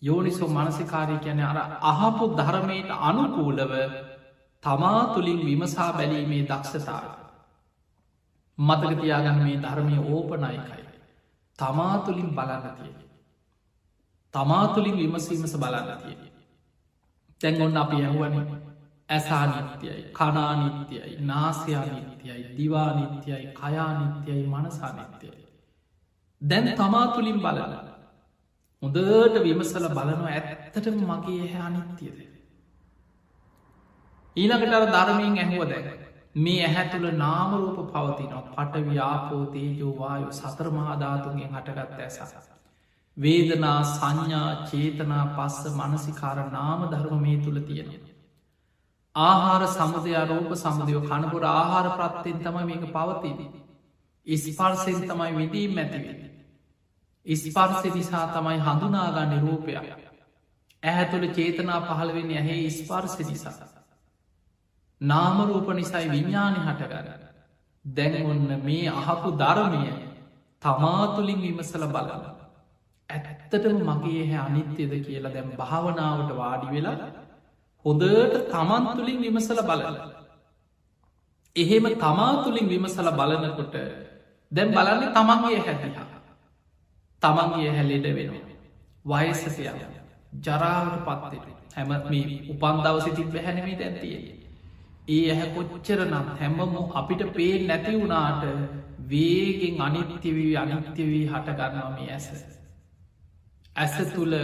[0.03, 3.73] යෝනිසෝ මනසිකාරය කියන අර අහපු ධර්මයට අනුකූලව
[4.63, 7.05] තමා තුළින් විමසා බැලීමේ දක්ෂතාව.
[8.59, 10.85] මතකතියාගන්න මේ ධර්මය ඕපනයිකයි.
[11.59, 12.95] තමා තුළින් බලන්න තිය.
[14.35, 16.19] තමා තුළින් විමසීමස බලන්න තිය.
[17.41, 18.35] තැන් ඔන්න අපි ඇහුවන
[19.11, 25.39] ඇසානිත්‍යයි කනානිත්‍යයි නාසයානිත්‍යයි දිවානිත්‍යයි කයානිත්‍යයි මනසානිත්‍යයි.
[26.43, 27.63] දැන් තමා තුළින් බලල
[28.83, 32.21] හොදට විමසල බලනව ඇත්තටම මගේ හැ අනිත්‍යද.
[34.37, 35.89] ඊළඟට ධර්මයෙන් ඇහුව දැක
[36.37, 42.49] මේ ඇහැ තුළ නාමරූප පවතිනවා පට ව්‍යාපෝතේ යෝවායු සතර මහාධාතුන්ගෙන් හටගත් ඇසස.
[43.17, 48.10] වේදනා සංඥා චේතනා පස්ස මනසිකාර නාම ධර්ම මේ තුළ තියෙන.
[49.15, 53.39] ආහාර සමුදය අරෝප සමුදයෝ කණපුර ආහාර ප්‍රත්තයෙන් තම මේක පවතින.
[54.27, 56.21] ඉස්පර්සෙන් තමයි විදීම් ඇතිවෙන.
[57.27, 59.89] ඉස්පර්සෙ නිසා තමයි හඳුනාගන්න රූපයක්.
[60.83, 63.69] ඇහැ තුළ චේතනා පහළවෙන්න ඇහේ ඉස්පර්සෙ නිසා.
[65.01, 67.25] නාමරූප නිසයි විඤ්ඥානි හටගන්න.
[67.85, 69.93] දැන් ඔන්න මේ අහපු ධර්මය
[70.63, 72.37] තමාතුලින් විමසල බලලා.
[73.11, 77.20] ඇත්තටම මගේ හැ අනිත්‍යද කියලා දැම් භාවනාවට වාඩි වෙලා
[77.85, 78.05] හොදට
[78.49, 79.83] තමන් තුළින් විමසල බලල.
[81.57, 83.77] එහෙම තමා තුළින් විමසල බලනකොට
[84.53, 86.07] දැම් බලන්න තමන්ගේ හැදිහා.
[87.23, 88.51] තමන්ගේ හැලෙඩ වෙනවා.
[89.05, 89.63] වයසසය
[90.41, 94.15] ජරාවට පත්තේ හැම මේ උපන් දවසි තිබ හැනමී දැන්තිය.
[95.09, 96.61] ඒ ඇහැ කොච්චර නම් හැමම
[96.95, 98.45] අපිට පේ නැති වුණාට
[99.11, 102.60] වේගෙන් අනිත්‍යවී අනිත්‍යවී හටගන්නවා මේ ඇස.
[103.77, 104.35] ඇස තුළ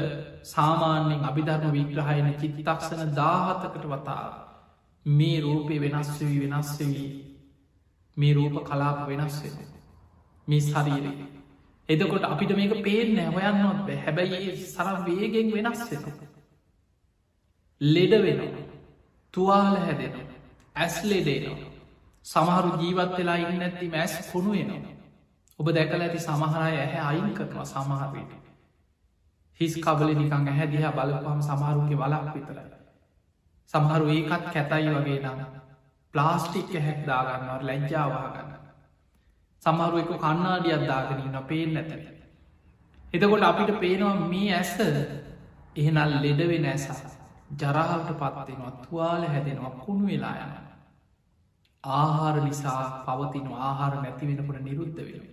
[0.45, 4.27] සාමාන්‍යෙන් අභිධර්ම විග්‍රහයන චිත්තක්ෂණ දාහතකට වතා
[5.07, 7.07] මේ රූපය වෙනස්වී වෙනස්වී
[8.17, 9.57] මේ රූප කලාප වෙනස් වෙන
[10.49, 11.13] මේ ශරීරය.
[11.89, 13.99] එදකොට අපිට මේක පේෙන් හොයන්නොත් බෑ.
[13.99, 16.05] හැබැයි සරම් වේගෙන් වෙනස් වෙන
[17.81, 18.41] ලෙඩ වෙන
[19.35, 20.15] තුවාල හැදෙන
[20.77, 21.71] ඇස් ලෙඩේනවා
[22.27, 24.97] සමහරු ජීවත් වෙලා ඉන්න ඇති මැස් කුණු වෙනවා.
[25.59, 28.46] ඔබ දැකල ඇති සමහරය ඇහැ අයින් කරනවා සමහරයට
[29.61, 32.67] හිස් කබල නිකං ඇහැ දිහා බලපහම සමහරුන්ගේ වලක් විතරයි.
[33.71, 35.41] සමහරු ඒකත් කැතයි වගේ නම්
[36.15, 38.51] ප්ලාස්ටික් හැක් දාගන්නවට ලැජ්ජාවාගන්න.
[39.63, 41.91] සමහරු එක කන්නාඩිය අද්දාගෙනන්න පේෙන් නැත.
[43.15, 44.75] එතකොට අපිට පේනවා මේ ඇස
[45.77, 46.87] එහෙනල් ලෙඩවෙන ඇස
[47.55, 50.53] ජරාවට පත්වෙනවා තුවාල හැදෙනවා කුණු වෙලා යන.
[51.85, 55.25] ආහාර නිසා පවතින ආහාර නැති වෙනකොට නිරුද්ධ වෙන.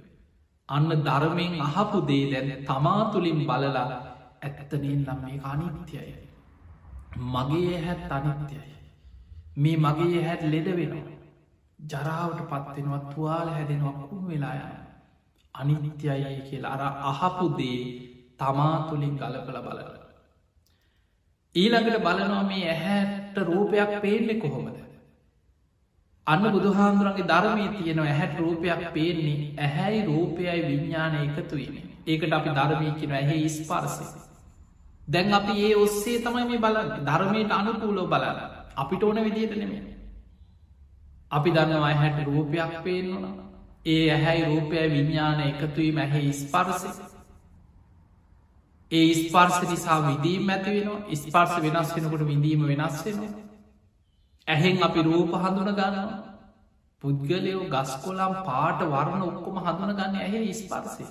[0.69, 4.12] අන්න ධර්මයෙන් අහපු දේ දැන තමා තුළින් බලලා
[4.43, 6.13] ඇත්තනෙන් නම් මේ අනිත්‍යයි.
[7.34, 8.69] මගේ හැත් අනිත්‍යයි.
[9.58, 11.17] මේ මගේ හැත් ලෙඩ වෙනවා.
[11.79, 14.84] ජරාවට පත්වෙනවත් තුවාල හැදෙනවා කුණු වෙලා යන.
[15.56, 17.79] අනිත්‍යයයි කියලා අර අහපු දේ
[18.38, 19.82] තමා තුළින් ගලපල බලල.
[21.56, 24.77] ඊළඟට බලනවා මේ ඇහැට රූපයක් පේන්නේ කොහොමද.
[26.27, 31.75] අන්න බුදුහාන්දුරන්ගේ ධර්මී තියෙනවා ඇහැට රූපයක් පේන්නේ ඇහැයි රූපයයි විඤ්ඥාන එකතුවීම.
[32.08, 34.06] ඒකට අපි ධර්මී කියෙන ඇහි ස්පර්සය.
[35.07, 38.39] දැන් අපි ඒ ඔස්සේ තමයි මේ බල ධර්මයට අනුකූලෝ බලල
[38.75, 39.83] අපිට ඕන විදියට නෙමේ
[41.31, 43.25] අපි දන්නවා හැට රූපයක් පේෙන්වන
[43.85, 46.89] ඒ ඇහැයි රූපය විඤ්ඥාන එකතුවීම ඇහෙ ස්පර්සි
[48.91, 53.19] ඒ ස්පර්ස නිසා විදීම් ඇති වෙන ස්පර්ස වෙනස් වෙනකොට විඳීම වෙනස් වෙන
[54.47, 56.17] ඇහෙන් අපි රූප හඳුන ගන්නවා.
[57.03, 61.03] පුද්ගලයෝ ගස්කොලම් පාට වර්ණ ඔක්කොම හඳුන ගන්න ඇහ ස්පර්සි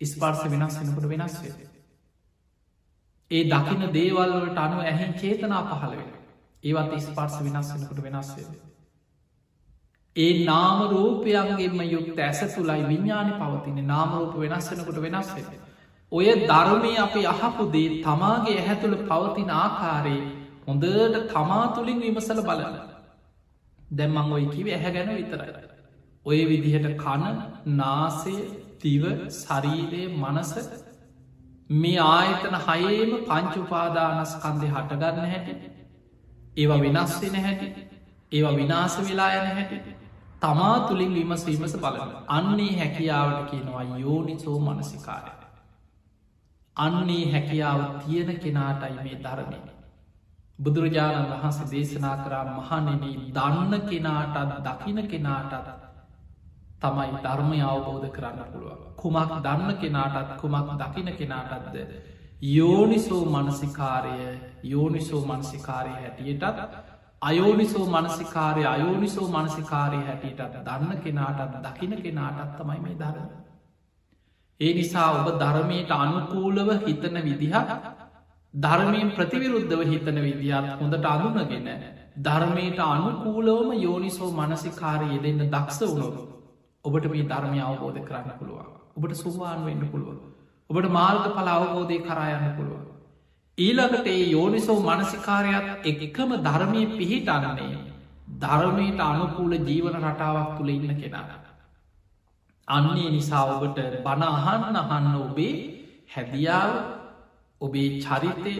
[0.00, 1.73] ස්පර්ස වෙනස් වෙනකොට වෙනස් වෙේ
[3.34, 6.10] ඒ දකින දේවල්වලට අනුව ඇහෙන් චේතනා පහළ වෙන
[6.64, 8.46] ඒවත් ස්පර්ස වෙනස් වෙනකට වෙනස් වේ.
[10.16, 15.50] ඒ නාම රූපයන්ගේම යුක්ත ඇස තුළයි විඤ්ඥාන පවතින නාමරූප වෙනස්සනකොට වෙනස්වෙත.
[16.12, 20.24] ඔය ධර්මය අපි අහපුදේ තමාගේ ඇහැතුළ පවතින ආකාරයේ
[20.66, 22.76] හොඳට තමා තුළින් විමසල බලන්න.
[23.92, 25.52] දැම්මං ඔය කිව ඇහැ ගැන විතරයි.
[26.26, 27.24] ඔය විදිහට කන
[27.74, 28.36] නාසය
[28.80, 30.52] තිව ශරීරය මනස
[31.70, 35.54] මේ ආයතන හයේම පංචුපාදානස්කන්දය හටගන්න හැටි
[36.56, 37.68] ඒවා වෙනස්වෙන හැටි
[38.32, 39.94] ඒවා විනාස වෙලා යන හැටි
[40.40, 45.32] තමා තුළින් විමසීමස බලන්න අන්නේ හැකියාවට කියනවා යෝනිසෝ මනසිකාරය.
[46.76, 49.58] අන්නේ හැකියාව තියෙන කෙනාටයි මේ ධර්මය.
[50.58, 53.00] බුදුරජාණන් වහන්සේ දේශනා කරා මහනෙන
[53.32, 55.83] දන්න කෙනාටත් දකින කෙනාටත්
[56.84, 61.76] තමයි ධර්මය අවබෝධ කරන්න පුළුව කුමක් දන්න කෙනාටත් කුමක් දකින කෙනාටත්ද?
[62.48, 64.16] යෝනිසෝ මනසිකාරය
[64.64, 66.44] යෝනිසෝ මනසිකාරය හැටියටත්
[67.22, 73.28] අයෝනිසෝ මනසිකාරය අයෝනිසෝ මනසිකාරය හැටියටත් දන්න කෙනාටත් දකින කෙනාටත් තමයි මේ ධරම.
[74.60, 77.54] ඒ නිසා ඔබ ධර්මයට අනුකූලව හිතන විදිහ
[78.54, 81.68] ධර්මයෙන් ප්‍රතිවිරුද්ධව හිතන විදිහත් හොඳට අඳුනගෙන
[82.20, 86.22] ධර්මයට අනුකූලවම යෝනිසෝ මනසිකාරය දෙන්න දක්ෂ වුණොරු
[86.84, 88.66] ඔබට මේ ධර්මය අවබෝධ කරන්න පුළුවන්.
[88.96, 90.18] ඔබට සුවාන් වෙන්න පුළුවන්.
[90.70, 92.84] ඔබට මාර්ග පල අවබෝධය කරායන්න පුළුවන්.
[93.58, 97.78] ඊළඟට ඒ යෝනිසෝ මනසිකාරයක් එකම ධර්මය පිහිටන්නන්නේ
[98.40, 101.40] ධර්මයට අනුකූල ජීවන රටාවක් තුළ ඉන්න කෙනා.
[102.68, 105.54] අන්නේ නිසා ඔබට බණ අහන්න අහන්න ඔබේ
[106.08, 106.72] හැදියාව
[107.60, 108.54] ඔබේ චරිතය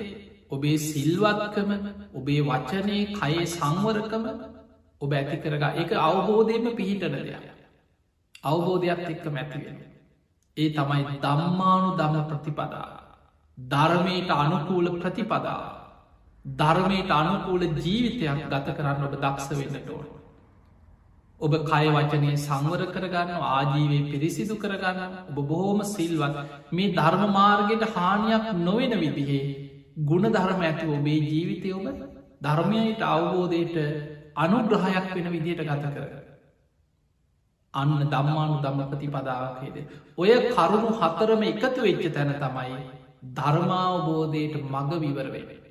[0.50, 1.70] ඔබේ සිල්වත්කම
[2.14, 4.24] ඔබේ වචනය කයේ සංවරකම
[5.00, 7.63] ඔබ ඇති කරගා එක අවබෝධයම පිහිටන දෙයක්.
[8.44, 9.78] අවබෝධයක් එක්ක මැතිවෙන
[10.57, 12.88] ඒ තමයි දම්මානු දම ප්‍රතිපදා.
[13.59, 15.62] ධර්මයට අනුකූල ප්‍රතිපදා.
[16.44, 20.07] ධර්මයට අනුකූල ජීවිතයක් ගත කරන්න ඔබ දක්ෂ වෙන්නට ඕන.
[21.40, 26.37] ඔබ කය වචනය සංවර කරගන්න ආජීවය පිරිසිදු කරගන්න ඔබ බොහෝම සිල්වත්.
[26.70, 29.42] මේ ධර්ම මාර්ගයට හානියක් නොවෙන විදිහේ
[30.02, 31.87] ගුණ ධර්ම ඇති ඔබේ ජීවිතය ඔබ
[32.40, 33.76] ධර්මයට අවබෝධයට
[34.37, 36.23] අනුග්‍රහයක් වෙන විදියට ගත කර.
[37.74, 39.76] අන්න දම්මානු දම්ම ප්‍රතිපදාවකේද.
[40.18, 42.78] ඔය කරුණු හතරම එකතු වෙච්ච තැන තමයි
[43.34, 45.64] ධර්මාවබෝධයට මඟ විවරවෙේ.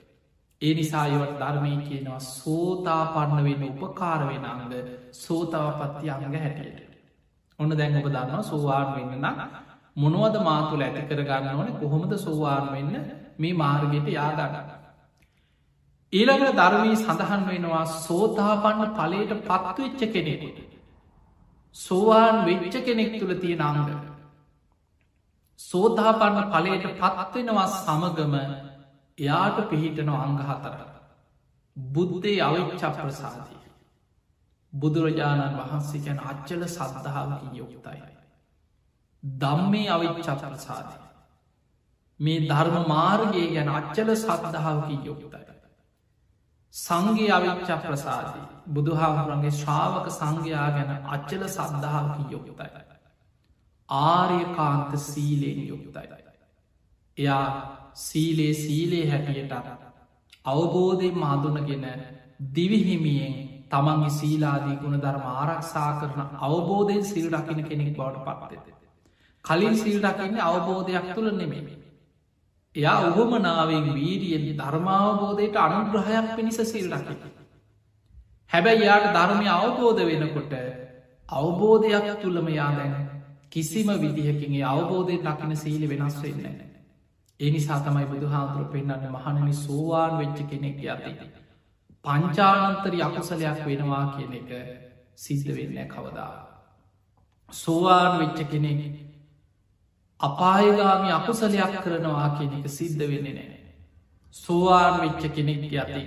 [0.61, 4.61] ඒ නිසා යවට ධර්මය කියනවා සෝතාපන්න වෙන උපකාර වෙන අංග
[5.17, 6.79] සෝතාවපත්ති අංග හැටියට.
[7.59, 9.39] ඔන්න දැන් ඔබ දන්නවා සෝවාන් වෙන්න නම්
[9.95, 12.95] මොනවද මාතුල ඇති කරගන්න ඕන කොහොමද සෝවාන් වෙන්න
[13.37, 14.69] මේ මාර්ගයට යාදාගන්න.
[16.13, 20.72] ඊළඟට ධර්මී සඳහන් වෙනවා සෝතාපන්න පලට පත්වෙච්ච කෙනෙකුට.
[21.75, 23.89] සෝවාන් වෙච්ච කෙනෙක් තුළ තියෙන අංග.
[25.59, 28.35] සෝතාපන්න පලයට පත්වෙනවා සමගම
[29.17, 30.75] එයාට පිහිටන අංග හතර.
[31.77, 33.61] බුද්ධේ අවිච්චා ප්‍රසාදී.
[34.73, 38.01] බුදුරජාණන් වහන්සේ ගැන අච්චල සද්ධාවකින් යුක්තයි.
[39.23, 41.01] දම්මේ අවිච්චා ප්‍රසාදී.
[42.19, 45.52] මේ ධර්ම මාර්ගය ගැන අච්චල සද්ධාවකින් යුක්තයි.
[46.73, 52.69] සංගේ අවිච්චා ප්‍රසාදී බුදුහාමුරන්ගේ ශ්‍රාවක සංඝයා ගැන අච්චල සද්ධාවකින් යුක්තයි.
[53.89, 56.07] ආර්යකාන්ත සීලයෙන් යුක්තයි.
[57.17, 57.45] එයා
[57.95, 59.53] සීලේ සීලේ හැටියට
[60.45, 61.85] අවබෝධය මාදුනගෙන
[62.55, 63.35] දිවිහිමියෙන්
[63.69, 68.67] තමන්ගේ සීලාදී ගුණ ධර්ම ආරක්ෂා කරන අවබෝධයෙන් සිල් රකින කෙනෙක් බවට පත්වෙත.
[69.45, 71.82] කලින් සිල් රකින්න අවබෝධයක් තුළ නෙමෙමේ.
[72.75, 77.23] එයා ඔහොමනාවෙන් වීරියෙන් ධර්මාවබෝධයට අනුග්‍රහයක් පිණිස සිල් රකිට.
[78.51, 80.53] හැබැයි යාට ධර්මය අවබෝධ වෙනකොට
[81.29, 82.93] අවබෝධයක් තුළම යාදැන
[83.49, 86.69] කිසිම විදිහකින්ගේ අවබෝධය දකින සීලි වෙනස් වෙන්නේ.
[87.39, 91.13] එනිසා තමයි බුදු හාමුදුරු පෙන්න්නන්න මහනනි සෝවාන් වෙච්ච කෙනෙක් යති.
[92.05, 94.51] පංචානන්තරි අකුසලයක් වෙනවා කියන එක
[95.15, 96.33] සිද්ධ වෙන්න කවදා.
[97.53, 98.81] සෝවාන් වෙච්ච කෙනෙක්
[100.23, 103.59] අපායගාමි අකුසලයක් කරනවා කියන එක සිද්ධ වෙන්නේ නෑ.
[104.35, 106.03] සෝවාන් වෙච්ච කෙනෙක් යති.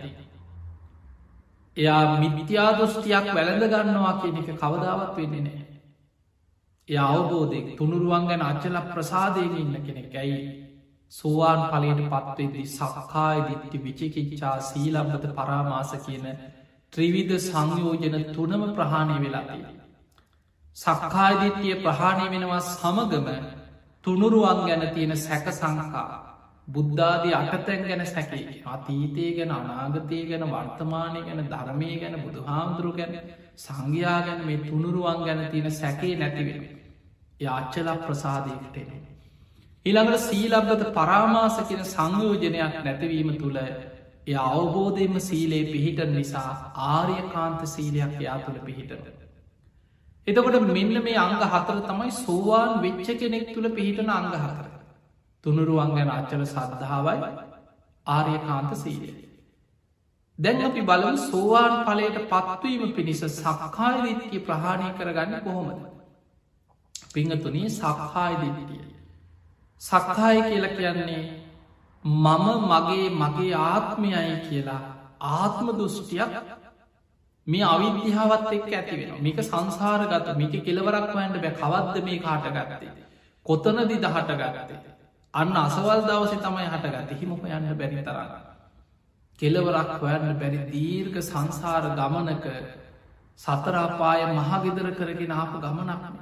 [1.76, 5.64] එයා මිත්‍යා දෘෂ්ටියක් වැළඳ ගන්නවා කියන එක කවදාවත් වෙන්නේ නෑ.
[6.88, 10.40] එය අවබෝධය තුනුරුවන් ගැන අච්චල ප්‍රසාදයෙන් ඉන්න කෙනෙක් ඇයි
[11.12, 16.26] සෝවාන් පලයට පත්වෙදී සක්කාය දිට්ටි විචිකිච්චා සීලම්බත පරාමාස කියන
[16.92, 19.64] ත්‍රිවිධ සංයෝජන තුනම ප්‍රහාණය වෙලාතිය.
[20.76, 23.28] සක්කායදිට්ටිය ප්‍රහාණය වෙනවා සමගම
[24.06, 26.36] තුනුරුවන් ගැන තියෙන සැක සංකා
[26.68, 33.18] බුද්ධාදී අටතැන් ගැන සැකේ අතීතය ගැන අනාගතය ගැන වර්තමානය ගැන ධර්මය ගැන බුදු හාමුදුරු ගැන
[33.56, 36.62] සංඝයා ගැන මේ තුනුරුවන් ගැන තියෙන සැකේ නැතිවෙන.
[37.40, 39.02] යාච්චල ප්‍රසාධයකටනේ.
[39.86, 46.50] ඊළඟට සීලබ්ගත පරාමාස කියෙන සංයෝජනයක් නැතිවීම තුළ එය අවබෝධයම සීලේ පිහිට නිසා
[46.86, 49.15] ආර්යකාන්ත සීලයක් යා තුළ පිහිටට.
[50.26, 54.66] එතකොට මෙන්න මේ අංග හතර තමයි සෝවාන් වෙච්ච කෙනෙක් තුළ පිහිටන අංග හතර.
[55.44, 57.18] තුනුරුවන් ගැන අච්චල සද්ධාවයි
[58.06, 59.12] ආර්ය කාන්ත සීලය.
[60.38, 65.80] දැන් අපි බලව සෝවාන් පලයට පත්වීම පිණිස සක්කායදිත්‍ය ප්‍රහාණය කරගන්න කොහොමද.
[67.14, 68.84] පිංහතුනී සක්හායදිත්තිය.
[69.80, 71.24] සක්කාය කියල කියන්නේ
[72.04, 74.82] මම මගේ මගේ ආත්මයයි කියලා
[75.32, 76.30] ආත්ම දුෘෂ්ටියක්
[77.46, 82.90] මේ අවිද්‍යාවත් එක් ඇති වෙන මේක සංසාරගත මේක කෙලවරක් වන්ට බෑ කවද්ද මේ කාට ගත්තේ.
[83.46, 84.80] කොතනදි දහට ගත්තේ.
[85.34, 88.32] අන්න අසවල් දවස තමයි හටගත හිමොක යන්න බැරි තරන්න.
[89.38, 92.46] කෙලවරක් හොයන්න බැරි දීර්ඝ සංසාර ගමනක
[93.40, 96.16] සතරාපාය මහගෙදර කරගෙන ආපු ගමනක්ම.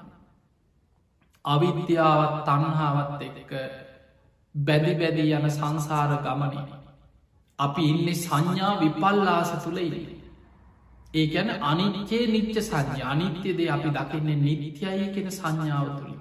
[1.44, 3.52] අවිද්‍යාවත් තන්හාවත් එක්ක
[4.54, 6.58] බැදි බැදී යන සංසාර ගමනය.
[7.58, 10.23] අපි ඉන්න සංඥා විපල්ලාස තුළ ඉන්න.
[11.14, 16.20] ඒ ගැන අනිත්‍යේ නිච්ච සංඥ අනිත්‍යදේ අපි දකින්නේ නිත්‍යයි කෙන සංඥාව තුළින්.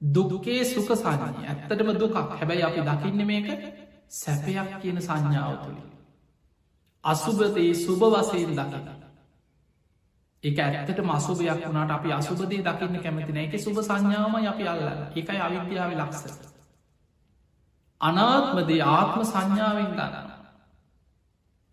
[0.00, 3.48] දුකේ සුක සංඥය ඇත්තටම දුකක් හැබැයි අපි දකින්න මේක
[4.10, 5.88] සැපයක් කියන සංඥාව තුළින්.
[7.04, 8.88] අසුභතයේ සුභ වසයෙන් දකින.
[10.44, 14.82] එක ඇත්තට මසුභයක් වුණට අපි අසුබදේ දකින්න කැමතින එක සුභ සංඥාම අපි අල්ල
[15.14, 16.22] එකයි අවිද්‍යාව ලක්ස.
[18.00, 20.28] අනාත්මදේ ආත්ම සංඥාවෙන් ගන්න.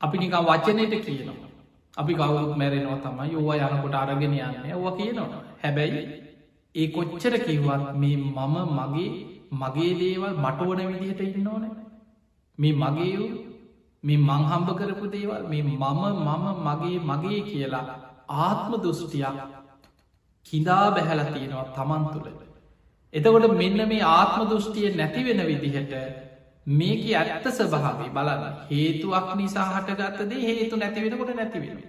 [0.01, 1.46] අපි නිකා වචනයට කියනවා.
[1.97, 5.41] අපි කවුත් මැරෙනවා තමයි ඕවා යනකොට අරගෙන යන්න ඕව කියනවා.
[5.63, 6.01] හැබැයි
[6.75, 9.09] ඒ කොච්චර කිව්වත් මේ මම මගේ
[9.53, 11.65] මගේ දේවල් මටවන විදිහට ඉන්න ඕන
[12.57, 13.29] මේ මගේ
[14.03, 17.85] මේ මංහම්බ කරපු දේවල් මේ මම මම මගේ මගේ කියලා
[18.41, 19.37] ආත්ම දුෘෂ්ටියක්
[20.45, 22.29] කිදා බැහැල තියෙනවා තමන් තුළ.
[23.13, 25.93] එතකොට මෙන්න මේ ආත්ම දෘෂ්ටිය නැතිවෙන විදිහට
[26.67, 31.79] මේක ඇත්ත ස්භාවේ බලන්න හේතුවක් නිසා හටගත්තදේ හේතු නැතිවෙනකොට නැතිවෙන.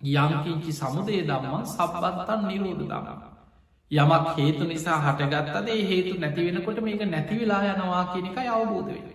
[0.00, 3.30] යම්කින්චි සමුදේ දම්මන් සබබත්තන් නිරෝධ දමා.
[3.90, 9.06] යමක් හේතු නිසා හටගත්තද ඒ හේතු නැතිවෙනකොට මේක නැතිවෙලා යනවා කියනකයි අවබෝධ වෙන.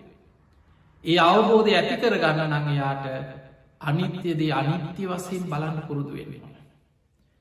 [1.04, 3.04] ඒ අවබෝධය ඇති කරගන්න නඟයාට
[3.80, 6.56] අනිත්‍යදේ අනිත්‍ය වසයෙන් බලන්න පුරුදු වෙනවා.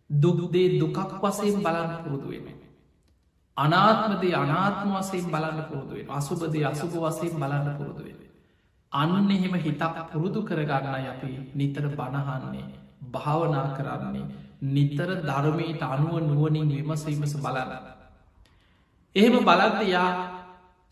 [0.10, 2.55] දුදුදේ දුකක් වසයෙන් බලන්න පුරුදු වෙන.
[3.58, 8.18] අනාත්මදේ අනාත්ම වසයෙන් බලන්න පුරුදුවෙන් අසුබදේ අසුභ වසයෙන් බලන්න පුරුදුවෙන.
[8.92, 12.66] අන්න එහෙම හිතක් පුරුදු කරගන්න අපි නිතර බණහන්නේ
[13.14, 14.26] භාවනා කරන්නේ
[14.68, 17.72] නිතර ධර්මයට අනුව නුවනින් විමසීමස බලන්න.
[19.16, 20.10] එහෙම බලද්දයා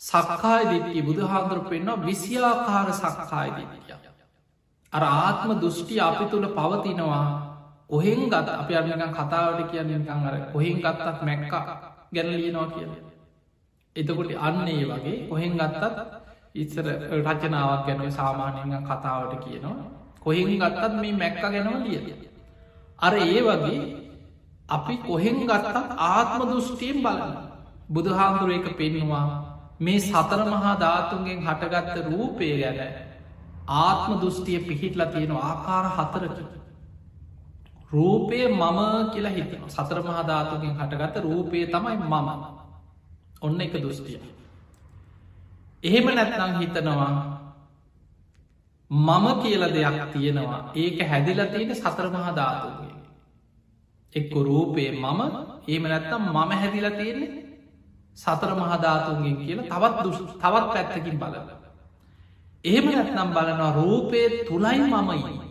[0.01, 3.95] සක්කාය දිට්ටිය බුදුහාන්දුර පෙන්න්න විසියාකාර සක්කාය දිටිය.
[4.93, 7.25] අර ආත්ම දෘෂ්ටි අපි තුළ පවතිනවා
[7.87, 11.53] කොහෙන් ගත් අප අමිකන් කතාවට කියන්නකං අර කොහෙන් ගත්තත් මැක්ක
[12.13, 12.91] ගැන ලියනවා කියන.
[13.95, 15.83] එතකොට අන්න ඒ වගේ කොහෙන් ගත්තත්
[16.55, 16.87] ඉස්සර
[17.19, 19.77] රචනාවක් ගැනව සාමානයන් කතාවට කියනවා
[20.19, 22.15] කොහෙන් ගත්තත් මේ මැක්ක ගැනව ලිය.
[22.99, 23.79] අර ඒ වගේ
[24.69, 27.33] අපි කොහෙන් ගත්තත් ආත්ම දෘෂ්ටියෙන් බලන්න
[27.89, 29.25] බුදුහාමුදුරුව එක පෙන්වා
[29.79, 32.79] මේ සතර මහා ධාතුන්ගෙන් හටගත්ත රූපය ගැන
[33.77, 36.45] ආත්ම දෘෂ්ටිය පිහිටලා තියෙන ආකාර හතරකි
[37.93, 38.79] රූපය මම
[39.13, 42.29] කියලා හිතන සතර මහා ධාතුකින් හටගත්ත රූපය තමයි මම.
[43.41, 44.19] ඔන්න එක දෘෂ්ටිය.
[45.83, 47.11] එහෙම නැත්නම් හිතනවා
[48.91, 50.61] මම කියල දෙයක් තියෙනවා.
[50.75, 52.93] ඒක හැදිලා තියෙන සතර මහා ධාතුගේ
[54.13, 55.21] එක්ක රූපය මම
[55.67, 57.43] ඒම නැත්තම් මම හැදිල තියෙන්නේ
[58.15, 61.35] සතර මහධාතුන්ගෙන් කියලා තවත් දුස් තවත් පැත්තකින් බලල.
[62.65, 65.42] එහෙම නැත්නම් බලනවා රූපය තුළයි මමයි.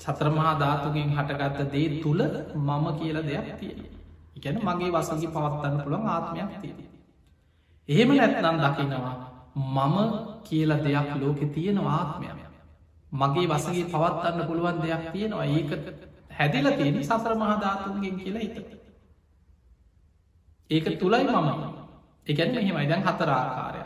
[0.00, 2.22] සතර මහා ධාතුගෙන් හටගත්ත දේ තුළ
[2.56, 3.74] මම කියල දෙයක් තිය.
[4.36, 6.74] ඉගැන මගේ වසගේ පවත්තන්න පුළුවන් ආත්මයක් තිය.
[7.88, 9.14] එහෙම නැත්නම් දකිනවා
[9.56, 9.96] මම
[10.42, 12.38] කියල දෙයක් ලෝකෙ තියෙන ආත්මයක්.
[13.12, 15.70] මගේ වසගේ පවත්වන්න පුළුවන් දෙයක් තියෙනවා ඒක
[16.30, 18.56] හැදිල තියෙන සසර මහධාතුන්ගෙන් කියලා හිත.
[20.70, 21.48] ඒක තුළයි මම
[22.26, 23.82] එකැන මෙහෙමයි දැන් හතරාකාරය.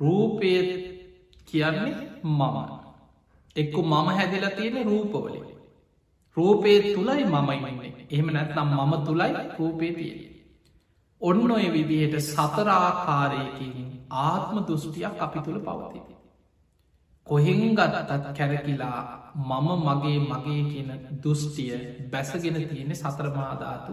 [0.00, 0.52] රූපය
[1.46, 2.77] කියන්නේ මම.
[3.56, 5.46] එක්කු මම හැදිල තියෙන රූපවලින්.
[6.36, 10.20] රූපේ තුළයි මමයිමන්නේ එහෙම නැත්නම් මම තුළයි රූපේ තියෙන.
[11.20, 13.76] ඔන්න ඔය විදිහට සතරාකාරයකින්
[14.10, 16.14] ආත්ම දෘෂ්ටියක් අපි තුළ පවතිති.
[17.26, 19.00] කොහෙන් ගත්තත් කැරකිලා
[19.36, 20.90] මම මගේ මගේ කියන
[21.22, 21.72] දුෘෂ්ටිය
[22.12, 23.92] බැසගෙන තියෙන සතරමාධාතු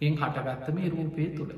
[0.00, 1.52] ගෙන් හටගත්ත මේ රූපය තුළ.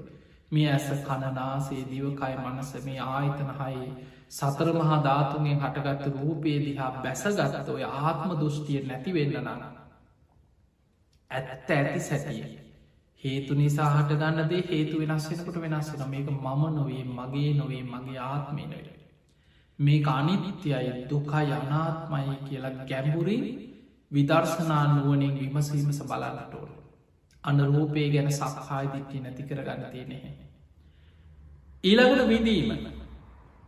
[0.53, 3.88] මේ ඇස කණනාසේ දිවකයි මනස මේ ආයතන හයි
[4.31, 9.62] සතර මහා ධාතුන්ගෙන් හටගත්ත රූපේ දිහා බැසගත්ත ඔය ආත්ම දෘෂ්ටිය නැතිවෙන්න නන.
[11.31, 12.59] ඇත්ත ඇති සැටිය.
[13.22, 18.89] හේතු නිසා හට ගන්නදේ හේතු වෙනස්සෙනකොට වෙනස්සෙන මේක මම නොවේ මගේ නොවේ මගේ ආත්මය නොට.
[19.79, 23.45] මේ අනිත්‍යයි දුකයි අනාත්මයි කියලා ගැඹුරින්
[24.11, 26.70] විදර්ශනා නුවනින් විමසීමස බලන්නට ඕන.
[27.45, 30.18] අන්න රූපය ගැන සක්හාය දිට්ටි නැති කර ගන්න තියෙනෙ.
[31.85, 32.97] ඊළඟට විදීම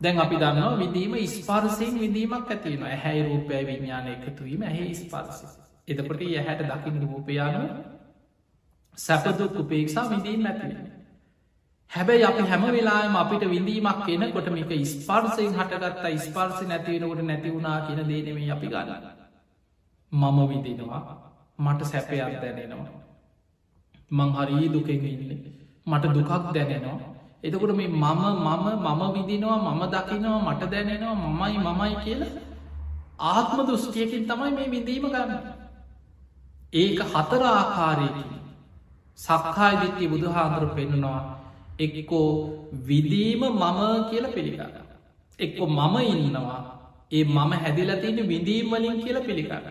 [0.00, 5.42] දැන් අපි දන්නවා විදීම ස්පාර්සයෙන් විදීමක් ඇතිවෙන හැයි රූපය විඤ්ඥාන එකතුවීම ඇහ ස්පාර්ස
[5.88, 7.68] එතකොට යහැට දකින රූපයාන
[8.98, 10.90] සැපදුක් උපේක්ෂා විදීම ඇතිවෙන
[11.92, 18.00] හැබැයි අපි හැම වෙලාම අපිට විඳීමක් කියන කොට මේක ස්පාර්සයෙන් හටගත්තා ස්පාර්ස නැතිවෙනකොට නැතිවුණා කියන
[18.08, 19.04] දේනෙමේ අපි ගන්න.
[20.12, 21.02] මම විදිනවා
[21.58, 22.90] මට සැපයක් දැනෙනවා.
[24.10, 25.32] මං හරී දුකෙන් ඉන්න.
[25.86, 27.09] මට දුකක් දැනෙනවා.
[27.42, 32.22] එතකොට මේ මම මම මම විදිනවා මම දකිනවා මට දැනෙනවා මමයි මමයි කියල
[33.20, 35.32] ආත්ම දෘෂ්ටියකින් තමයි මේ විඳීම ගන්න.
[36.72, 38.30] ඒක හතර ආකාරයකින්.
[39.18, 41.20] සක්කාය දිට්ටි බුදු හාදුර පෙන්නවා
[41.78, 42.30] එක්කෝ
[42.88, 43.80] විදීම මම
[44.10, 44.74] කියල පිළිගන්න
[45.38, 46.60] එක්කො මම ඉන්නවා.
[47.12, 49.66] ඒ මම හැදිලතින විදීම් වලින් කියල පිළිගන්න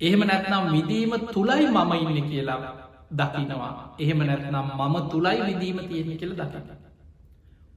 [0.00, 6.32] එහෙම නැත්නම් විදීම තුළයි මම ඉන්න කියලා දකිනවා එහෙම නැත්නම් මම තුළයි විදීම තියෙන කියල
[6.34, 6.70] දකිට.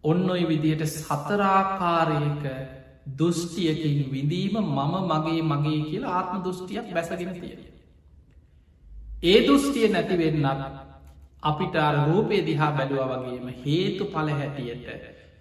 [0.03, 2.43] ඔන්න ඔය විදියට සතරාකාරයක
[3.09, 7.59] දුෘෂ්ටියකින් විදීම මම මගේ මගේ කියලා ආත්ම දෘෂ්ටියක් බැසගෙන තියෙන.
[9.23, 10.47] ඒ දෘෂ්ටිය නැතිවෙන්නත්
[11.43, 14.87] අපිට රූපය දිහා බැලුව වගේම හේතු පල හැටියට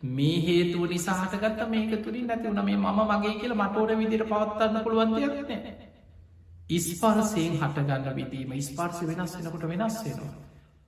[0.08, 5.81] මේ හේතුව නිසාහටගත්ත මේක තුරින් නැතිවුණ මේ මම මගේ කියල මටෝට විදිර පවත්වන්න පුළුවන්තියක් නෑ
[6.72, 10.32] ඉස්පරසයෙන් හටගන්න විදීම ස්පර්ස වෙනස් වෙනකොට වෙනස් වෙනවා.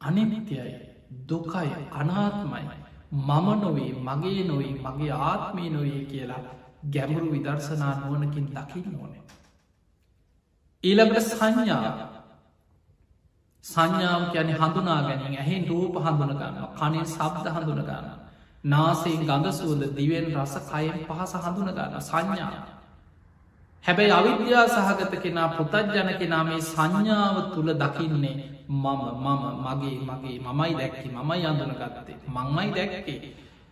[0.01, 0.74] අනිමිතියයි
[1.22, 2.64] දුකයි අනාත්මයි.
[3.12, 6.43] මම නොවේ මගේ නොයි මගේ ආත්මී නොවේ කියලා
[6.87, 9.22] ගැමුරු විදර්ශනා නුවනකින් දකින්න ඕනේ.
[10.85, 11.93] ඊළඟට සංඥා.
[13.64, 18.09] සංඥාව කියන හඳුනා ගැනින් ඇහෙන් රූප හඳුනගන්න කනේ සබ්ද හඳුනගන්න
[18.64, 22.74] නාසයෙන් ගඳ සුවද දිවෙන් රස කයෙන් පහස හඳුනගන්න සංඥා.
[23.85, 28.37] හැබැයි අවිද්‍යා සහගත කෙනා පුතජ්ජන කෙනා මේ සංඥාව තුළ දකින්නේ
[28.68, 33.18] මම මම මගේ මගේ මමයි දැක්කි මමයි අඳුන ගත්තේ මංමයි දැක්කේ.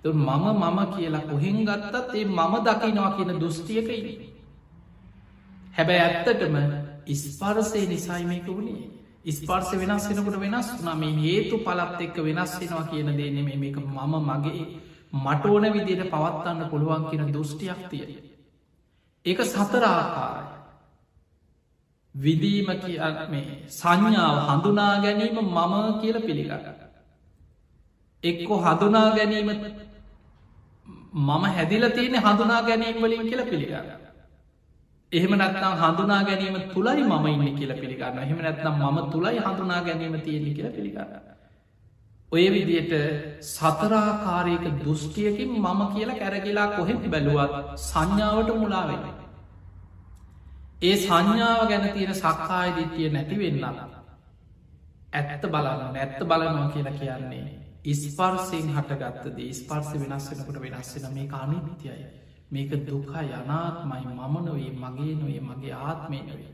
[0.04, 4.00] මම මම කියලා කොහෙන් ගත්තත් ඒ මම දකිනවා කියන දෘෂ්ටියකයි
[5.72, 6.56] හැබැයි ඇත්තටම
[7.06, 8.90] ඉස්පරසේ නිසයි මේක වුණේ.
[9.24, 14.14] ඉස්පර්ස වෙනස් වෙනකට වෙනස් වනා මේ හේතු පලත් එක්ක වෙනස් වෙනවා කියන දේනෙම මේක මම
[14.28, 14.66] මගේ
[15.14, 18.31] මට ඕන විදියට පවත්වන්න පුළුවන් කියන දෘෂ්ටියක් තිය
[19.26, 20.52] ඒක සතරාකාරය
[22.14, 22.66] විදීම
[23.30, 26.64] මේ සංඥාව හඳුනා ගැනීම මම කියල පිළිගන්න.
[28.24, 29.50] එක්කො හඳුනා ගැනීම
[31.18, 33.88] මම හැදිල තියෙන හඳුනා ගැනීම වලින් කියල පිළිගන්න.
[35.12, 38.18] එහෙම නැත්නම් හඳුනා ගැනීම තුළයි මම ඉන්න කියල පිළිගන්න.
[38.18, 41.31] එහෙම නැත්නම් මම තුළයි හඳුනා ගැනීම තියෙන කියල පිළිගන්න.
[42.32, 42.92] ඔය විදියට
[43.42, 49.02] සතරාකාරයක දෘෂ්ටියකින් මම කියලා කැරගිලා කොහෙත් බැලුවත් සංඥාවට මුලාවෙන.
[50.82, 53.64] ඒ සංඥාව ගැන තියෙන සක්කාය දිට්ටිය නැතිවෙන්න.
[55.12, 57.44] ඇත්ත බලන්න ඇත්ත බලනවා කියලා කියන්නේ.
[57.84, 62.06] ඉස්පර්සයෙන් හටගත්තද ස්පර්ස වෙනස් වෙනකට වෙනස්සෙන මේ අනිත්‍යයි.
[62.50, 66.50] මේක දුකා යනාත්මයි මම නොවේ මගේ නොවේ මගේ ආත්මය නොවේ.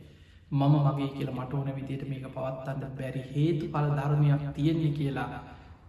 [0.51, 5.29] මම මගේ කියල මට ඕන විදියට මේක පවත්තන්න බැරි හේතු පල ධර්මයක් තියෙන්නේ කියලා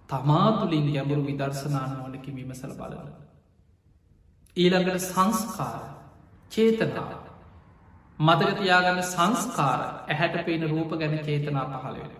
[0.09, 3.09] තමාතුලින් ගැඹුරු විදර්ශනානුවනකි විමසල බලන.
[4.57, 5.81] ඊළඟට සංස්කාර
[6.51, 7.09] චේතනා
[8.19, 12.11] මදකතියාගන්න සංස්කාර ඇහැට පේන රූප ගැන චේතනා පහළවෙන.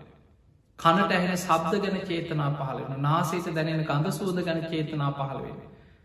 [0.78, 5.60] කනට ඇහෙන සබ්ද ගැන චේතනා පහලවෙන නාසේත දැනෙන ගඳ සූද ගැන චේතනා පහළවෙන.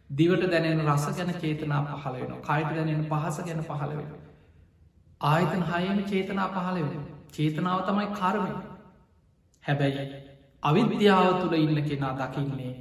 [0.09, 4.09] දිවට දැනෙන රස ගැන චේතනා පහළවෙන කයිට දැනෙන පහස ගැන පහළවෙන.
[5.21, 8.53] ආයතන හයම චේතනා පහළවෙන චේතනාව තමයි කරමය
[9.63, 10.24] හැබැයි
[10.65, 12.73] අවිද්‍යාව තුළ ඉන්න කෙනා දකින්නේ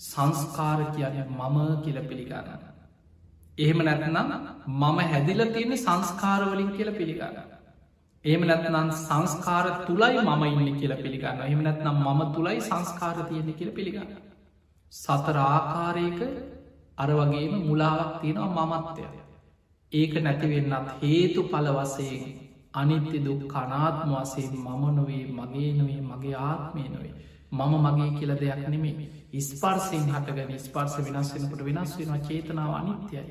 [0.00, 2.48] සංස්කාර කියන මම කියල පිළිගන්න.
[3.58, 4.30] එහෙම නැත්නම්
[4.74, 7.36] මම හැදිල තියෙන සංස්කාරවලින් කියල පිළිගන්න.
[8.24, 13.70] ඒම නැත්නම් සංස්කාර තුළයි මම ඉන්න කියල පිළිගන්න එහම නැත්නම් මම තුළයි සංස්කාර තියෙන කියල
[13.70, 14.10] පිළිගන්න.
[14.92, 16.20] සතර ආකාරයක
[16.98, 19.04] අර වගේම මුලාවක් තියෙනවා මමත්වය.
[19.92, 22.43] ඒක නැතිවෙන්නත් හේතු පල වසයෙන්
[22.74, 27.14] අනිත්‍ය දුක් කනාත්ම වසේ මම නොවේ මගේ නොවේ මගේ ආත්මය නොවේ.
[27.52, 33.26] මම මගේ කියල දෙයක් නෙමේ ඉස්පර්සිෙන් හටගන ස්පර්ස වෙනස් වෙනකට වෙනස් වෙනවා චේතනාව අනිත්‍යය.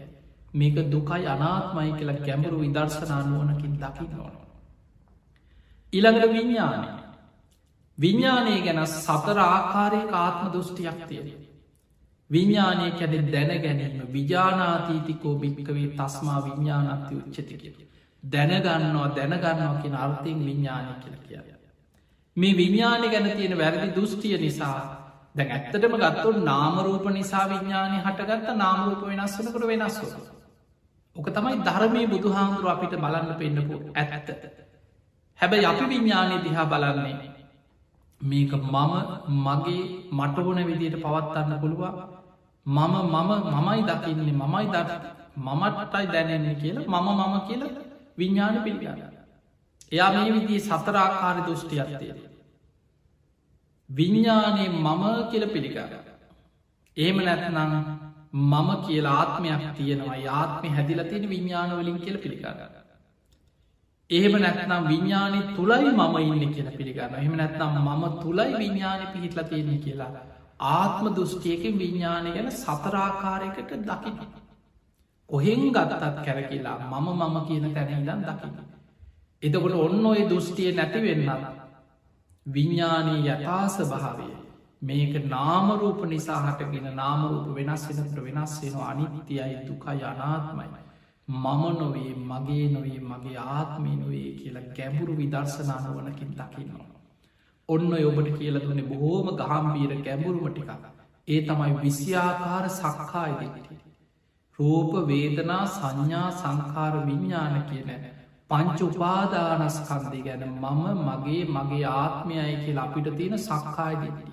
[0.54, 4.36] මේක දුකයි අනාත්මයි කියලා ගැඹුරු විදර්ශනානුවනකින් දකින්නවන
[5.94, 6.90] ඉළඟට විඤ්ඥානය
[7.98, 11.32] විඤ්ඥානය ගැන සතර ආකාරය ආත්ම දෘෂ්ටියක් තියෙන
[12.30, 17.70] විඤ්ඥානය කැනෙ දැන ගැනීම විජානාතීතිකෝ භික්කවේ තස්මා විඤ්ඥානත්ති උච්චතිකෙ
[18.24, 21.40] දැනගන්නවා දැනගන්නවා කියෙන අර්ථයෙන් විඤ්ඥානය කියල කිය.
[22.38, 24.78] මේ විඤ්ඥානය ගැන තියෙන වැරදි දෘෂ්ටිය නිසා
[25.36, 30.02] දැ ඇත්තටම ගත්තු නාමරූප නිසා විඤ්ඥානය හටගත්ත නාමරූප වෙනස්සනකට වෙනස්ව.
[31.16, 34.28] ඕක තමයි ධර්මය බුදු හාමුදුරුව අපිට බලන්න පෙන්න්නපු ඇත්ත.
[35.40, 37.34] හැබැයි අපි විඤ්ඥානය දිහා බලන්නේ
[38.22, 38.94] මේක මම
[39.38, 41.96] මගේ මටබොන විදියට පවත්වන්න පුළුවන්
[42.66, 45.04] මම මම මමයි දකින්නේ මමයි දට
[45.38, 47.74] මමටයි දැනෙන්නේ කියලා මම මම කියලා
[48.18, 49.02] විඤ්ඥාන පිළිගන්න.
[49.92, 52.14] එයා මේ විදිී සතරාකාරි දෘෂ්ටි අත්තේ
[53.90, 55.92] විඤ්ඥානය මම කියල පිළිගන්න.
[56.98, 57.74] ඒම නැත්නම්
[58.34, 60.22] මම කියලා ආත්මයක් තියෙනවා.
[60.32, 62.60] ආත්මය හැදිල තියෙන විඤ්ඥානවලින් කියල පිළිගන්න.
[64.10, 67.16] එහෙම නැත්නම් විඤ්ඥානය තුළයි මම ඉන්න කියල පිළිගන්න.
[67.16, 70.12] එහෙම නැත්නම් මම තුළයි විඤ්ඥානය පිහිටල තියෙන කියලා.
[70.72, 74.16] ආත්ම දුෘෂ්ටියකින් විඤ්ඥානය ගැන සතරාකාරයකට දකින
[75.34, 78.58] කොහෙන් ගත්තත් කැරකිලා මම මම කියන තැනඉදන් දකින්න.
[79.44, 81.46] එතකොට ඔන්න ඔය දෘෂ්ටිය නැති වෙන්නන්න
[82.46, 84.30] විඤ්ඥානී යථාස භාවය
[84.82, 90.68] මේක නාමරූප නිසා හටගෙන නාමරූප වෙනස් වෙනට වෙනස් වෙනවා අනිත්‍යයි දුකයි අනාත්මයි.
[91.28, 96.90] මම නොවේ මගේ නොවේ මගේ ආත්මය නොවේ කියලා ගැඹුරු විදර්ශනාන වනකින් දකින්නවා.
[97.70, 100.72] ඔන්න ඔබට කියල දුන්නේ බොහෝම ගහම්බීර ගැඹුරුම ටික
[101.28, 103.73] ඒ තමයි විසියාකාර සක්කායිදිට
[104.60, 107.90] රූප වේදනා සංඥා සංකාර විඤ්ඥාන කියන
[108.50, 114.32] පංච උපාදානස්කන්දය ගැන මම මගේ මගේ ආත්මයයි කියලා අපිට තියෙන සක්කායිදිටි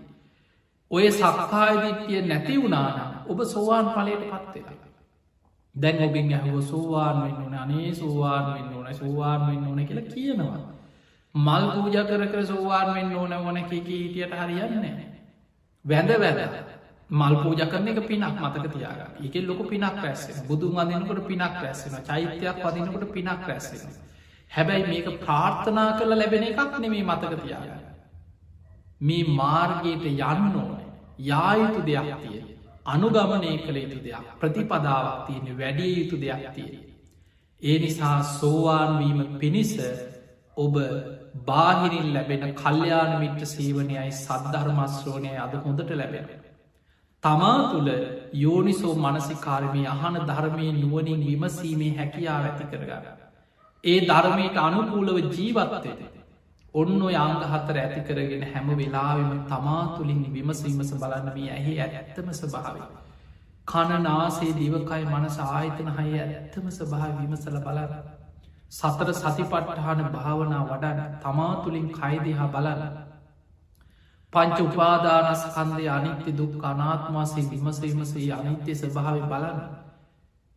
[0.90, 4.90] ඔය සක්කායිදිට්ටිය නැති වුණානම් ඔබ සෝවාන් පලයට පත්වෙලා
[5.74, 10.58] දැන් ඔබින් ඇහුව සෝවාන් වෙන්න ඕන අනේ සෝවාන් වෙන්න ඕන සෝවාන් වෙන්න ඕන කියලා කියනවා.
[11.34, 14.94] මල් පූජ කර කර සෝවාන් වෙන්න ඕන ඕන එක හිටියට හරියන්නේ
[15.84, 16.40] වැඳ වැද
[17.10, 22.00] මල් පූජ කරන එක පිනක් මතක තියාග එක ලොක පිනක් රැස්සෙන බුදුන් අදනකොට පිනක් රැස්සෙන
[22.04, 23.94] චෛත්‍යයක් පදිනකොට පිනක් රැස්සෙන
[24.50, 27.70] හැබැයි මේක ප්‍රාර්ථනා කරල ලැබෙන එකක් නෙමේ මතක තියාග
[29.00, 30.80] මේ මාර්ගයට යන්න ඕන.
[31.20, 32.46] යායුතු දෙයක් තියෙන
[32.86, 34.26] අනුගමනය කළ යුතු දෙයක්.
[34.40, 36.82] ප්‍රතිපදාවක් තියෙන වැඩිය යුතු දෙයක් තියෙන.
[37.62, 39.72] ඒ නිසා සෝවාන්වීම පිණිස
[40.56, 40.76] ඔබ
[41.46, 46.28] බාහිරින් ලැබෙන කල්්‍යයාන මිට්‍ර සේවනයයි සද්ධර්මස්්‍රෝණය අද හොඳට ලැබෙන.
[47.24, 47.90] තමා තුළ
[48.34, 53.20] යෝනිසෝ මනසිකාරමය අහන ධර්මය නුවනින් විමසීමේ හැකියාව ඇති කරගන්න.
[53.84, 56.00] ඒ ධර්මයට අනුකූලව ජීවත්තයට
[56.74, 62.88] ඔන්න යාංග හතර ඇති කරගෙන හැම වෙලාවෙම තමා තුළින් විමසීමස බලන්න මේ ඇහි ඇත්තම ස්භාවය.
[63.66, 67.92] කණනාසේ දිවකයි මනස ආයතන හය ඇත්තම ස්භාව විමසල බලන්න.
[68.72, 73.09] සතර සතිපට්ටහන භාවනා වඩන්න තමා තුළින් කයිදිහා බලන්න.
[74.32, 79.60] පංච උපාදානස්කන්දය අනිත්‍ය දුක් අනාත්මාසේ විමසීමසේ අනිත්‍ය ස්භාව බලන්න.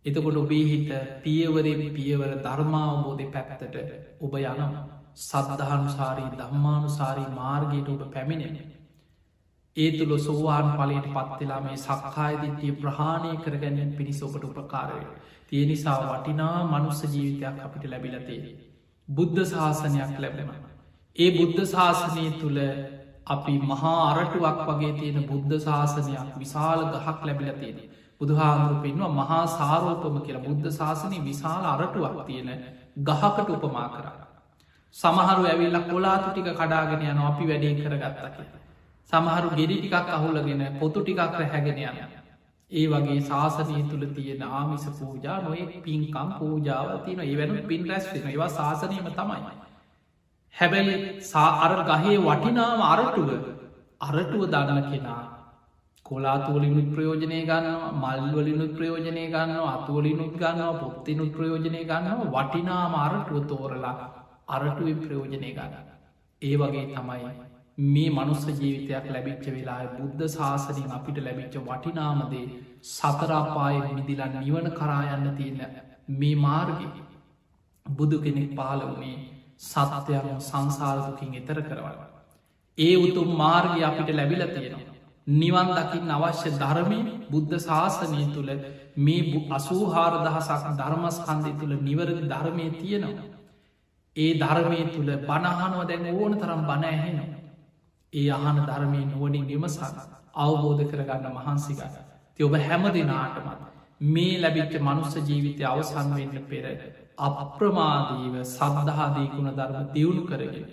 [0.05, 0.91] එතකොට ඔබේ හිත
[1.24, 3.76] පියවරේ පියවර ධර්මාවබෝධය පැත්තට
[4.21, 4.84] ඔබ යනවා.
[5.15, 8.55] සද්ධානුසාරී දම්මානුසාරී මාර්ගයට ඔබ පැමිණෙන.
[9.78, 14.99] ඒ තුළ සෝවාන් පලට පත්වෙලා මේ සක්කායදිත්‍යය ප්‍රහාණය කරගැනින් පිණිස ඔබට උපකාරය.
[15.47, 18.41] තිය නිසා වටිනා මනුස්ස ජීවිතයක් අපිට ලැබිලතේ.
[19.07, 20.49] බුද්ධ ශාසනයක් ලැබෙන.
[21.15, 22.59] ඒ බුද්ධ ශාසනය තුළ
[23.26, 27.80] අපි මහා අරටුවක් වගේ තියෙන බුද්ධ ශාසනයක් විශාල ගහක් ලැබිලතියෙන.
[28.19, 32.49] බුදුහාමුරු පෙන්වා මහා සාරෝපම කියලා බුද්ධ ශාසනය විශාල අරටුවක් තියෙන
[33.01, 34.19] ගහකට උපමා කරන්න.
[34.95, 38.38] සමහරු ඇවිල්ල කොලාතු ටික කඩාගෙන යන අපි වැඩේ කරගත්තක.
[39.11, 41.97] සමහරු ගෙඩි ටිකක් අහුලගෙන පොතු ටිකක් හැගෙන යන.
[42.71, 48.28] ඒ වගේ ශාසනය තුළ තියෙන ආමිස පූජා නොය පින්කම් පූජාව තියන ඒ වැනු පින් රැස්වෙන
[48.28, 49.62] ඒවා ශාසනයම තමයි.
[50.56, 53.30] හැබැයි සා අර ගහේ වටිනාම අරටුව
[54.01, 55.22] අරටුව දගන කෙනා
[56.06, 63.95] කොලාතුවලිනුත් ප්‍රයෝජනය ගන්නවා මල්වලිනුත් ප්‍රයෝජනය ගන්න අතුවලිනුත් ගන්නවා පොත්තිනුත් ප්‍රයෝජනය ගන්නවා වටිනාම අරටුව තෝරලා
[64.49, 65.74] අරටුව ප්‍රයෝජනය ගන්න.
[66.41, 67.32] ඒ වගේ තමයි
[67.78, 72.45] මේ මනුස්ස ජීවිතයක් ලැබිච්ච වෙලා බුද්ධ ශාසනින් අපිට ලැබිච්ච වටිනාමදේ
[72.88, 75.62] සතරාපාය මිදිලා නිවන කරායන්න තියෙන
[76.16, 76.88] මේ මාර්ගි
[77.86, 78.82] බුදු කෙනෙක් පාල
[79.64, 81.99] වනේ සතත්වයන් සංසාරදුකින් එතර කරවල.
[82.78, 84.93] ඒ උතුම් මාර්ගය අපිට ලැබිල තියෙනවා.
[85.28, 86.99] නිවන් දකිින් අවශ්‍ය ධර්මය
[87.30, 88.51] බුද්ධ ශාසනය තුළ
[88.97, 93.30] මේ අසූහාර දහසක් ධර්මස්කන්දය තුළ නිවරදි ධර්මය තියෙනවා.
[94.16, 97.39] ඒ ධර්මය තුළ බණහනුව දැන් ඕන තරම් බණ ඇහෙනවා.
[98.14, 99.95] ඒ අහන ධර්මය නුවනින් විමසන්න
[100.36, 101.95] අවබෝධ කරගන්න මහන්සිගන්න.
[102.36, 103.61] ති ඔබ හැම දෙනාටමත්
[104.01, 106.66] මේ ලැබිච්ච මනුස්ස ජීවිතය අවසන් වෙන්න පෙර
[107.18, 110.66] අප්‍රමාදීව සද්ධහාදීකුණ ධර්ම දියුණු කරගෙන.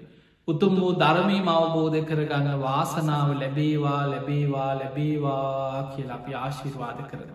[0.48, 7.30] උතුම් වූ ධර්මී අවබෝධ කරගන්න වාසනාව ලැබේවා ලැබේවා ලැබේවා කියලා අපි ආශිර්වාද කරන.